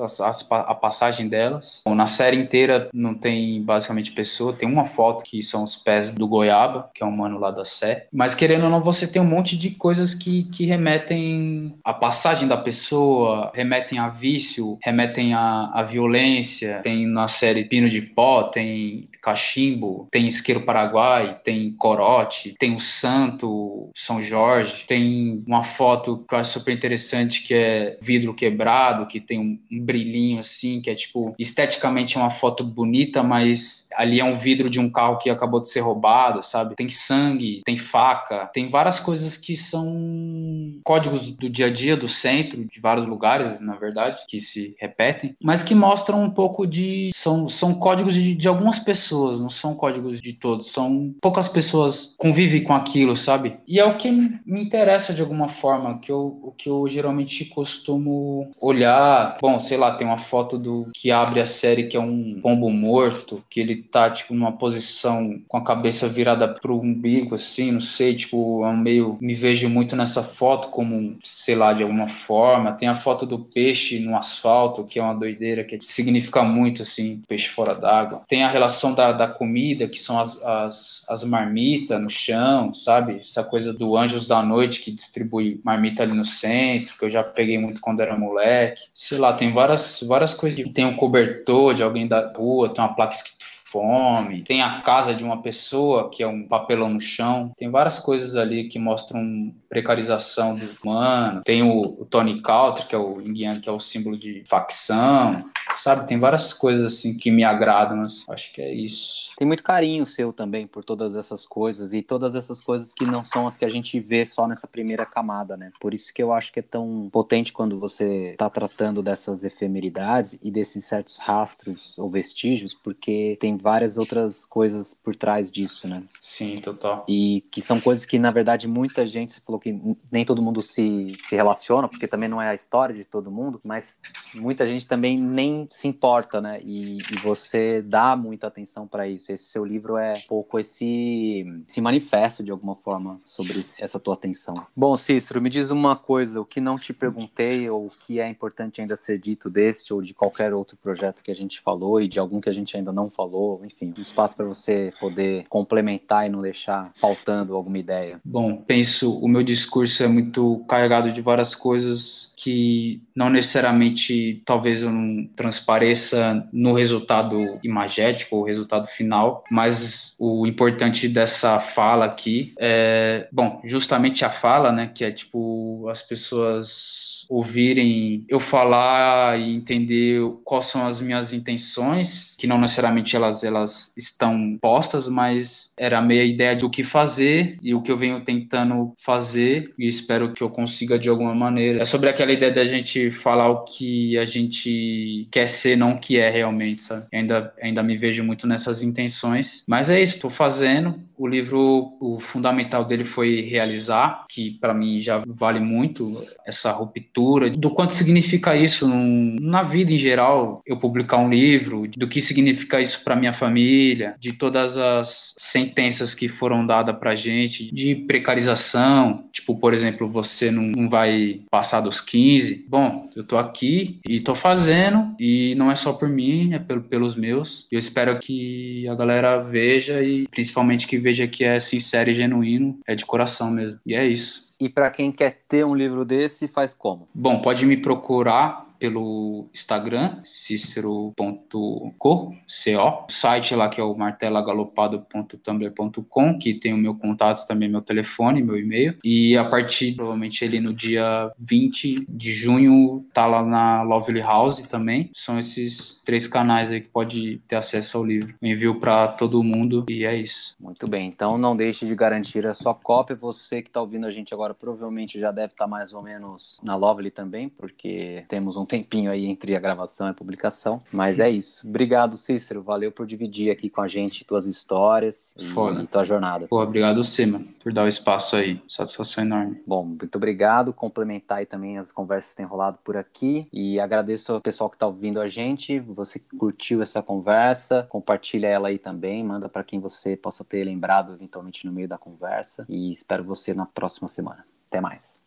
a, 0.52 0.76
passagem 0.76 1.30
delas. 1.30 1.82
Bom, 1.86 1.96
na 1.96 2.08
série 2.08 2.36
inteira 2.36 2.90
não 2.94 3.16
tem 3.16 3.64
basicamente 3.64 4.12
pessoa, 4.12 4.52
tem 4.52 4.68
uma 4.68 4.84
foto 4.84 5.24
que 5.24 5.42
são 5.42 5.64
os 5.64 5.78
pés 5.78 6.10
do 6.10 6.28
Goiaba, 6.28 6.90
que 6.94 7.02
é 7.02 7.06
um 7.06 7.12
mano 7.12 7.40
lá 7.40 7.52
da 7.52 7.64
Sé. 7.64 8.08
Mas 8.12 8.36
querendo 8.36 8.66
ou 8.66 8.70
não, 8.70 8.82
você 8.82 9.08
tem 9.08 9.22
um 9.22 9.26
monte 9.26 9.58
de 9.58 9.72
coisas 9.72 10.14
que, 10.14 10.44
que 10.44 10.66
remetem 10.66 11.80
à 11.86 11.94
passagem 11.94 12.17
da 12.48 12.58
pessoa, 12.58 13.52
remetem 13.54 14.00
a 14.00 14.10
vício, 14.10 14.78
remetem 14.82 15.34
à, 15.34 15.72
à 15.74 15.84
violência. 15.84 16.80
Tem 16.84 17.06
na 17.06 17.28
série 17.28 17.66
Pino 17.66 17.90
de 17.90 18.02
Pó, 18.02 18.44
tem 18.44 19.08
cachimbo, 19.22 20.08
tem 20.10 20.26
isqueiro 20.26 20.62
paraguai, 20.62 21.38
tem 21.44 21.72
corote, 21.74 22.56
tem 22.58 22.74
o 22.74 22.80
santo 22.80 23.90
São 23.94 24.24
Jorge, 24.24 24.86
tem 24.88 25.44
uma 25.46 25.64
foto 25.64 26.24
que 26.26 26.34
eu 26.34 26.40
acho 26.40 26.54
super 26.54 26.74
interessante 26.74 27.44
que 27.46 27.54
é 27.54 27.98
vidro 28.02 28.34
quebrado, 28.34 29.06
que 29.06 29.20
tem 29.20 29.38
um, 29.38 29.60
um, 29.70 29.84
brilhinho 29.84 30.40
assim, 30.40 30.80
que 30.80 30.90
é 30.90 30.96
tipo, 30.96 31.36
esteticamente 31.38 32.18
é 32.18 32.22
uma 32.22 32.30
foto 32.30 32.64
bonita, 32.64 33.22
mas 33.22 33.90
ali 33.96 34.22
é 34.22 34.24
um 34.24 34.36
vidro 34.36 34.70
de 34.70 34.80
um 34.80 34.90
carro 34.90 35.18
que 35.18 35.30
acabou 35.30 35.62
de 35.62 35.68
ser 35.68 35.82
roubado, 35.82 36.42
sabe? 36.42 36.76
Tem 36.76 36.90
sangue, 36.90 37.62
tem 37.66 37.78
faca, 37.78 38.50
tem 38.54 38.70
várias 38.70 38.98
coisas 39.00 39.36
que 39.36 39.58
são 39.58 40.80
códigos 40.86 41.32
do 41.32 41.50
dia 41.50 41.66
a 41.66 41.70
dia 41.70 41.97
do 41.98 42.08
centro, 42.08 42.64
de 42.64 42.80
vários 42.80 43.08
lugares, 43.08 43.60
na 43.60 43.76
verdade, 43.76 44.20
que 44.28 44.40
se 44.40 44.76
repetem, 44.80 45.36
mas 45.42 45.64
que 45.64 45.76
mostram 45.76 46.24
um 46.24 46.30
pouco 46.30 46.66
de. 46.66 47.10
São, 47.14 47.50
são 47.50 47.74
códigos 47.76 48.14
de, 48.14 48.36
de 48.36 48.48
algumas 48.48 48.80
pessoas, 48.80 49.40
não 49.40 49.50
são 49.50 49.74
códigos 49.74 50.22
de 50.22 50.34
todos. 50.34 50.72
São 50.72 51.14
poucas 51.22 51.48
pessoas 51.48 52.16
convivem 52.18 52.64
com 52.64 52.74
aquilo, 52.74 53.16
sabe? 53.16 53.58
E 53.68 53.80
é 53.80 53.86
o 53.86 53.98
que 53.98 54.12
me 54.12 54.62
interessa 54.62 55.14
de 55.14 55.22
alguma 55.22 55.48
forma, 55.48 56.00
que 56.00 56.12
eu, 56.12 56.40
o 56.44 56.52
que 56.52 56.70
eu 56.70 56.88
geralmente 56.88 57.46
costumo 57.46 58.50
olhar. 58.62 59.38
Bom, 59.42 59.60
sei 59.60 59.78
lá, 59.78 59.96
tem 59.96 60.08
uma 60.08 60.18
foto 60.18 60.58
do 60.58 60.88
que 60.94 61.12
abre 61.12 61.40
a 61.40 61.46
série 61.46 61.88
que 61.88 61.98
é 61.98 62.00
um 62.00 62.40
pombo 62.42 62.70
morto, 62.70 63.44
que 63.50 63.60
ele 63.60 63.84
tá, 63.84 64.10
tipo, 64.10 64.34
numa 64.34 64.52
posição 64.52 65.40
com 65.48 65.58
a 65.58 65.64
cabeça 65.64 66.08
virada 66.08 66.48
pro 66.48 66.80
umbigo, 66.80 67.36
assim, 67.36 67.72
não 67.72 67.82
sei, 67.82 68.16
tipo, 68.16 68.66
um 68.66 68.78
meio. 68.78 69.18
Me 69.22 69.36
vejo 69.36 69.70
muito 69.70 69.96
nessa 69.96 70.24
foto 70.24 70.70
como, 70.70 71.18
sei 71.24 71.56
lá, 71.56 71.74
de 71.74 71.84
alguma 71.88 72.08
forma. 72.08 72.74
Tem 72.74 72.88
a 72.88 72.96
foto 72.96 73.26
do 73.26 73.40
peixe 73.40 74.00
no 74.00 74.16
asfalto, 74.16 74.84
que 74.84 75.00
é 75.00 75.04
uma 75.04 75.16
doideira, 75.16 75.64
que 75.64 75.80
significa 75.82 76.44
muito, 76.44 76.82
assim, 76.82 77.22
peixe 77.28 77.50
fora 77.50 77.74
d'água. 77.74 78.22
Tem 78.28 78.44
a 78.44 78.50
relação 78.50 78.94
da, 78.94 79.12
da 79.12 79.28
comida, 79.28 79.88
que 79.88 80.00
são 80.00 80.20
as, 80.20 80.42
as, 80.44 81.06
as 81.08 81.24
marmitas 81.24 82.02
no 82.02 82.10
chão, 82.10 82.74
sabe? 82.74 83.20
Essa 83.20 83.44
coisa 83.44 83.74
do 83.74 83.98
Anjos 83.98 84.28
da 84.28 84.42
Noite, 84.44 84.82
que 84.82 84.92
distribui 84.92 85.60
marmita 85.64 86.04
ali 86.04 86.14
no 86.14 86.26
centro, 86.26 86.98
que 86.98 87.06
eu 87.06 87.10
já 87.10 87.24
peguei 87.24 87.58
muito 87.58 87.82
quando 87.82 88.02
era 88.02 88.18
moleque. 88.18 88.84
Sei 88.94 89.18
lá, 89.18 89.34
tem 89.34 89.54
várias, 89.54 90.04
várias 90.08 90.34
coisas. 90.34 90.64
Tem 90.74 90.86
um 90.86 90.96
cobertor 90.96 91.74
de 91.74 91.84
alguém 91.84 92.08
da 92.08 92.32
rua, 92.36 92.70
tem 92.70 92.84
uma 92.84 92.94
placa 92.94 93.14
escrita 93.14 93.37
fome, 93.72 94.44
tem 94.44 94.62
a 94.62 94.82
casa 94.82 95.14
de 95.14 95.24
uma 95.24 95.42
pessoa, 95.42 96.10
que 96.10 96.24
é 96.24 96.28
um 96.28 96.48
papelão 96.48 96.90
no 96.90 97.02
chão, 97.02 97.52
tem 97.58 97.70
várias 97.70 98.00
coisas 98.00 98.36
ali 98.36 98.70
que 98.70 98.80
mostram 98.80 99.54
precarização 99.70 100.56
do 100.56 100.68
humano, 100.84 101.42
tem 101.44 101.62
o, 101.62 101.82
o 101.82 102.06
Tony 102.06 102.42
Coulter, 102.42 102.88
que 102.88 102.96
é 102.96 102.98
o 102.98 103.20
Yang, 103.22 103.62
que 103.62 103.70
é 103.70 103.72
o 103.72 103.80
símbolo 103.80 104.18
de 104.18 104.44
facção, 104.48 105.50
sabe? 105.76 106.08
Tem 106.08 106.20
várias 106.20 106.54
coisas 106.54 106.94
assim 106.94 107.18
que 107.18 107.30
me 107.30 107.44
agradam, 107.44 108.02
assim. 108.02 108.26
acho 108.30 108.54
que 108.54 108.62
é 108.62 108.74
isso. 108.74 109.32
Tem 109.38 109.46
muito 109.46 109.64
carinho 109.64 110.06
seu 110.06 110.32
também 110.32 110.66
por 110.66 110.84
todas 110.84 111.16
essas 111.16 111.46
coisas 111.46 111.94
e 111.94 112.02
todas 112.02 112.36
essas 112.36 112.62
coisas 112.62 112.94
que 112.94 113.06
não 113.06 113.24
são 113.24 113.48
as 113.48 113.58
que 113.58 113.66
a 113.66 113.70
gente 113.70 114.00
vê 114.00 114.26
só 114.26 114.48
nessa 114.48 114.68
primeira 114.68 115.06
camada, 115.06 115.58
né? 115.58 115.72
Por 115.80 115.94
isso 115.94 116.14
que 116.14 116.24
eu 116.24 116.32
acho 116.32 116.52
que 116.54 116.60
é 116.60 116.64
tão 116.64 117.10
potente 117.12 117.52
quando 117.52 117.80
você 117.80 118.36
tá 118.38 118.50
tratando 118.50 119.04
dessas 119.04 119.44
efemeridades 119.44 120.40
e 120.42 120.50
desses 120.50 120.86
certos 120.86 121.18
rastros 121.18 121.98
ou 121.98 122.10
vestígios, 122.10 122.74
porque 122.74 123.38
tem 123.40 123.57
várias 123.58 123.98
outras 123.98 124.46
coisas 124.46 124.94
por 124.94 125.16
trás 125.16 125.52
disso, 125.52 125.88
né? 125.88 126.04
Sim, 126.20 126.56
total. 126.56 127.06
E 127.08 127.42
que 127.52 127.62
são 127.62 127.82
coisas 127.82 128.06
que, 128.06 128.20
na 128.20 128.32
verdade, 128.32 128.68
muita 128.68 129.06
gente, 129.06 129.34
você 129.34 129.42
falou 129.42 129.60
que 129.60 129.80
nem 130.12 130.26
todo 130.26 130.42
mundo 130.42 130.62
se, 130.62 131.18
se 131.22 131.36
relaciona, 131.36 131.88
porque 131.88 132.08
também 132.08 132.30
não 132.30 132.42
é 132.42 132.50
a 132.50 132.56
história 132.56 132.94
de 132.94 133.04
todo 133.04 133.32
mundo, 133.32 133.60
mas 133.64 134.00
muita 134.34 134.66
gente 134.66 134.88
também 134.88 135.18
nem 135.18 135.68
se 135.70 135.88
importa, 135.88 136.42
né? 136.42 136.60
E, 136.64 136.98
e 136.98 137.16
você 137.24 137.82
dá 137.82 138.16
muita 138.16 138.48
atenção 138.48 138.88
para 138.88 139.08
isso. 139.08 139.32
Esse 139.32 139.46
seu 139.46 139.66
livro 139.66 139.98
é 139.98 140.14
um 140.14 140.28
pouco 140.28 140.60
esse, 140.60 141.46
esse 141.68 141.82
manifesto, 141.82 142.44
de 142.44 142.52
alguma 142.52 142.76
forma, 142.76 143.20
sobre 143.24 143.60
essa 143.80 144.00
tua 144.00 144.14
atenção. 144.14 144.66
Bom, 144.76 144.96
Cícero, 144.96 145.42
me 145.42 145.50
diz 145.50 145.70
uma 145.70 145.96
coisa, 145.96 146.42
o 146.42 146.46
que 146.46 146.62
não 146.62 146.78
te 146.78 146.94
perguntei, 146.94 147.70
ou 147.70 147.88
o 147.88 147.92
que 147.92 148.20
é 148.20 148.28
importante 148.28 148.82
ainda 148.82 148.96
ser 148.96 149.18
dito 149.20 149.50
deste, 149.50 149.94
ou 149.94 150.02
de 150.02 150.14
qualquer 150.14 150.54
outro 150.54 150.78
projeto 150.78 151.24
que 151.24 151.32
a 151.32 151.36
gente 151.36 151.60
falou, 151.62 152.02
e 152.02 152.08
de 152.08 152.20
algum 152.20 152.42
que 152.42 152.50
a 152.50 152.54
gente 152.54 152.76
ainda 152.76 152.92
não 152.92 153.10
falou, 153.10 153.47
enfim, 153.64 153.94
um 153.98 154.02
espaço 154.02 154.36
para 154.36 154.46
você 154.46 154.94
poder 155.00 155.46
complementar 155.50 156.26
e 156.26 156.30
não 156.30 156.42
deixar 156.42 156.92
faltando 156.96 157.56
alguma 157.56 157.78
ideia. 157.78 158.20
Bom, 158.24 158.58
penso, 158.58 159.18
o 159.20 159.28
meu 159.28 159.44
discurso 159.44 160.04
é 160.04 160.08
muito 160.08 160.64
carregado 160.68 161.12
de 161.12 161.22
várias 161.22 161.56
coisas 161.56 162.34
que 162.36 163.02
não 163.18 163.32
necessariamente 163.32 164.44
talvez 164.46 164.84
eu 164.84 164.92
não 164.92 165.28
transpareça 165.36 166.48
no 166.54 166.72
resultado 166.72 167.60
imagético 167.64 168.36
ou 168.36 168.44
resultado 168.44 168.86
final, 168.88 169.44
mas 169.50 170.16
o 170.20 170.46
importante 170.46 171.10
dessa 171.10 171.60
fala 171.60 172.06
aqui 172.06 172.54
é, 172.60 173.28
bom, 173.32 173.60
justamente 173.66 174.24
a 174.24 174.30
fala, 174.30 174.72
né, 174.72 174.92
que 174.94 175.04
é 175.04 175.10
tipo 175.10 175.88
as 175.90 176.04
pessoas 176.04 177.26
ouvirem 177.28 178.24
eu 178.30 178.40
falar 178.40 179.40
e 179.40 179.52
entender 179.52 180.22
quais 180.44 180.68
são 180.68 180.86
as 180.86 181.02
minhas 181.02 181.34
intenções, 181.34 182.36
que 182.38 182.46
não 182.46 182.60
necessariamente 182.60 183.16
elas 183.16 183.44
elas 183.44 183.98
estão 183.98 184.60
postas, 184.62 185.10
mas 185.10 185.74
era 185.80 185.98
a 185.98 186.02
meia 186.04 186.24
ideia 186.24 186.56
do 186.56 186.70
que 186.70 186.84
fazer 186.84 187.58
e 187.64 187.74
o 187.74 187.82
que 187.82 187.92
eu 187.92 187.98
venho 187.98 188.22
tentando 188.22 188.94
fazer 189.04 189.74
e 189.78 189.88
espero 189.88 190.34
que 190.34 190.44
eu 190.44 190.52
consiga 190.52 191.00
de 191.00 191.10
alguma 191.10 191.34
maneira. 191.34 191.82
É 191.82 191.86
sobre 191.86 192.10
aquela 192.10 192.32
ideia 192.32 192.54
da 192.54 192.64
gente 192.64 193.07
falar 193.12 193.50
o 193.50 193.64
que 193.64 194.18
a 194.18 194.26
gente 194.26 195.28
quer 195.32 195.48
ser, 195.48 195.76
não 195.76 195.94
o 195.94 196.00
que 196.00 196.18
é 196.18 196.30
realmente, 196.30 196.84
sabe? 196.84 197.06
Ainda, 197.14 197.54
ainda 197.62 197.84
me 197.84 197.98
vejo 197.98 198.24
muito 198.24 198.48
nessas 198.48 198.84
intenções. 198.84 199.64
Mas 199.68 199.90
é 199.90 200.02
isso, 200.02 200.16
estou 200.16 200.30
fazendo. 200.30 201.00
O 201.18 201.28
livro, 201.28 201.94
o 202.00 202.20
fundamental 202.20 202.86
dele 202.86 203.04
foi 203.04 203.42
realizar, 203.42 204.26
que 204.30 204.52
para 204.52 204.74
mim 204.74 205.00
já 205.00 205.24
vale 205.28 205.60
muito 205.60 206.24
essa 206.46 206.72
ruptura, 206.72 207.50
do 207.50 207.72
quanto 207.72 207.96
significa 207.96 208.56
isso 208.56 208.88
num, 208.88 209.36
na 209.42 209.64
vida 209.64 209.92
em 209.92 209.98
geral, 209.98 210.62
eu 210.66 210.78
publicar 210.78 211.18
um 211.18 211.30
livro, 211.30 211.88
do 211.98 212.08
que 212.08 212.22
significa 212.22 212.80
isso 212.80 213.04
para 213.04 213.16
minha 213.16 213.34
família, 213.34 214.16
de 214.20 214.34
todas 214.34 214.78
as 214.78 215.34
sentenças 215.40 216.14
que 216.14 216.28
foram 216.28 216.66
dadas 216.66 216.96
para 216.98 217.16
gente, 217.16 217.74
de 217.74 217.96
precarização, 217.96 219.26
tipo, 219.32 219.56
por 219.56 219.74
exemplo, 219.74 220.08
você 220.08 220.52
não, 220.52 220.64
não 220.64 220.90
vai 220.90 221.42
passar 221.50 221.82
dos 221.82 222.02
15. 222.02 222.66
Bom, 222.68 222.97
eu 223.16 223.24
tô 223.24 223.38
aqui 223.38 224.00
e 224.08 224.20
tô 224.20 224.36
fazendo, 224.36 225.16
e 225.20 225.56
não 225.56 225.72
é 225.72 225.76
só 225.76 225.94
por 225.94 226.10
mim, 226.10 226.54
é 226.54 226.60
pelo, 226.60 226.82
pelos 226.82 227.16
meus. 227.16 227.68
Eu 227.72 227.80
espero 227.80 228.18
que 228.20 228.88
a 228.88 228.96
galera 228.96 229.38
veja 229.38 230.02
e 230.04 230.28
principalmente 230.28 230.88
que 230.88 230.98
veja 230.98 231.28
que 231.28 231.44
é 231.44 231.60
sincero 231.60 232.10
e 232.10 232.14
genuíno, 232.14 232.80
é 232.86 232.96
de 232.96 233.06
coração 233.06 233.52
mesmo. 233.52 233.80
E 233.86 233.96
é 233.96 234.06
isso. 234.06 234.48
E 234.60 234.68
para 234.68 234.90
quem 234.90 235.12
quer 235.12 235.42
ter 235.48 235.64
um 235.66 235.76
livro 235.76 236.04
desse, 236.04 236.48
faz 236.48 236.74
como? 236.74 237.08
Bom, 237.14 237.42
pode 237.42 237.66
me 237.66 237.78
procurar 237.78 238.67
pelo 238.80 239.50
Instagram, 239.54 240.22
cicero.co, 240.24 241.94
co, 241.98 242.34
o. 242.46 243.08
Site 243.10 243.56
lá 243.56 243.70
que 243.70 243.82
é 243.82 243.84
o 243.84 243.96
martelagalopado.tumblr.com, 243.96 246.38
que 246.38 246.54
tem 246.54 246.74
o 246.74 246.78
meu 246.78 246.94
contato 246.96 247.48
também, 247.48 247.68
meu 247.70 247.82
telefone, 247.82 248.44
meu 248.44 248.58
e-mail, 248.58 248.98
e 249.04 249.36
a 249.38 249.46
partir, 249.46 249.96
provavelmente 249.96 250.46
ele 250.46 250.60
no 250.60 250.74
dia 250.74 251.32
20 251.40 252.06
de 252.08 252.34
junho, 252.34 253.06
tá 253.14 253.26
lá 253.26 253.44
na 253.44 253.82
Lovely 253.84 254.22
House 254.22 254.68
também, 254.68 255.10
são 255.14 255.40
esses 255.40 256.02
três 256.06 256.28
canais 256.28 256.72
aí 256.72 256.82
que 256.82 256.90
pode 256.90 257.42
ter 257.48 257.56
acesso 257.56 257.98
ao 257.98 258.06
livro. 258.06 258.36
Eu 258.42 258.50
envio 258.50 258.80
para 258.80 259.08
todo 259.08 259.42
mundo 259.44 259.86
e 259.90 260.06
é 260.06 260.16
isso. 260.16 260.56
Muito 260.60 260.88
bem, 260.88 261.08
então 261.08 261.38
não 261.38 261.56
deixe 261.56 261.86
de 261.86 261.96
garantir 261.96 262.46
a 262.46 262.54
sua 262.54 262.74
cópia, 262.74 263.16
você 263.16 263.62
que 263.62 263.70
está 263.70 263.80
ouvindo 263.82 264.06
a 264.06 264.12
gente 264.12 264.34
agora 264.34 264.54
provavelmente 264.54 265.18
já 265.20 265.32
deve 265.32 265.54
estar 265.54 265.66
tá 265.66 265.70
mais 265.70 265.94
ou 265.94 266.02
menos 266.02 266.60
na 266.64 266.76
Lovely 266.76 267.12
também, 267.12 267.50
porque 267.50 268.26
temos 268.28 268.58
um 268.58 268.66
tempinho 268.68 269.10
aí 269.10 269.26
entre 269.26 269.56
a 269.56 269.60
gravação 269.60 270.08
e 270.08 270.12
a 270.12 270.14
publicação. 270.14 270.82
Mas 270.92 271.20
é 271.20 271.30
isso. 271.30 271.68
Obrigado, 271.68 272.18
Cícero. 272.18 272.62
Valeu 272.62 272.92
por 272.92 273.08
dividir 273.08 273.50
aqui 273.50 273.70
com 273.70 273.82
a 273.82 273.88
gente 273.88 274.26
tuas 274.26 274.46
histórias 274.46 275.34
e, 275.38 275.46
e 275.46 275.88
tua 275.88 276.04
jornada. 276.04 276.48
Pô, 276.48 276.62
obrigado 276.62 277.04
você, 277.04 277.26
mano, 277.26 277.48
por 277.64 277.74
dar 277.74 277.84
o 277.84 277.88
espaço 277.88 278.36
aí. 278.36 278.62
Satisfação 278.68 279.24
enorme. 279.24 279.62
Bom, 279.66 279.84
muito 279.84 280.16
obrigado. 280.16 280.74
Complementar 280.74 281.40
aí 281.40 281.46
também 281.46 281.78
as 281.78 281.92
conversas 281.92 282.32
que 282.32 282.38
têm 282.38 282.46
rolado 282.46 282.78
por 282.84 282.98
aqui. 282.98 283.48
E 283.52 283.80
agradeço 283.80 284.34
ao 284.34 284.42
pessoal 284.42 284.70
que 284.70 284.76
está 284.76 284.86
ouvindo 284.86 285.20
a 285.20 285.28
gente. 285.28 285.80
Você 285.80 286.20
que 286.20 286.36
curtiu 286.38 286.82
essa 286.82 287.02
conversa, 287.02 287.88
compartilha 287.90 288.48
ela 288.48 288.68
aí 288.68 288.78
também. 288.78 289.24
Manda 289.24 289.48
para 289.50 289.64
quem 289.64 289.80
você 289.80 290.16
possa 290.16 290.44
ter 290.44 290.64
lembrado 290.64 291.14
eventualmente 291.14 291.66
no 291.66 291.72
meio 291.72 291.88
da 291.88 291.98
conversa. 291.98 292.66
E 292.70 292.92
espero 292.92 293.24
você 293.24 293.54
na 293.54 293.66
próxima 293.66 294.08
semana. 294.08 294.46
Até 294.68 294.82
mais. 294.82 295.26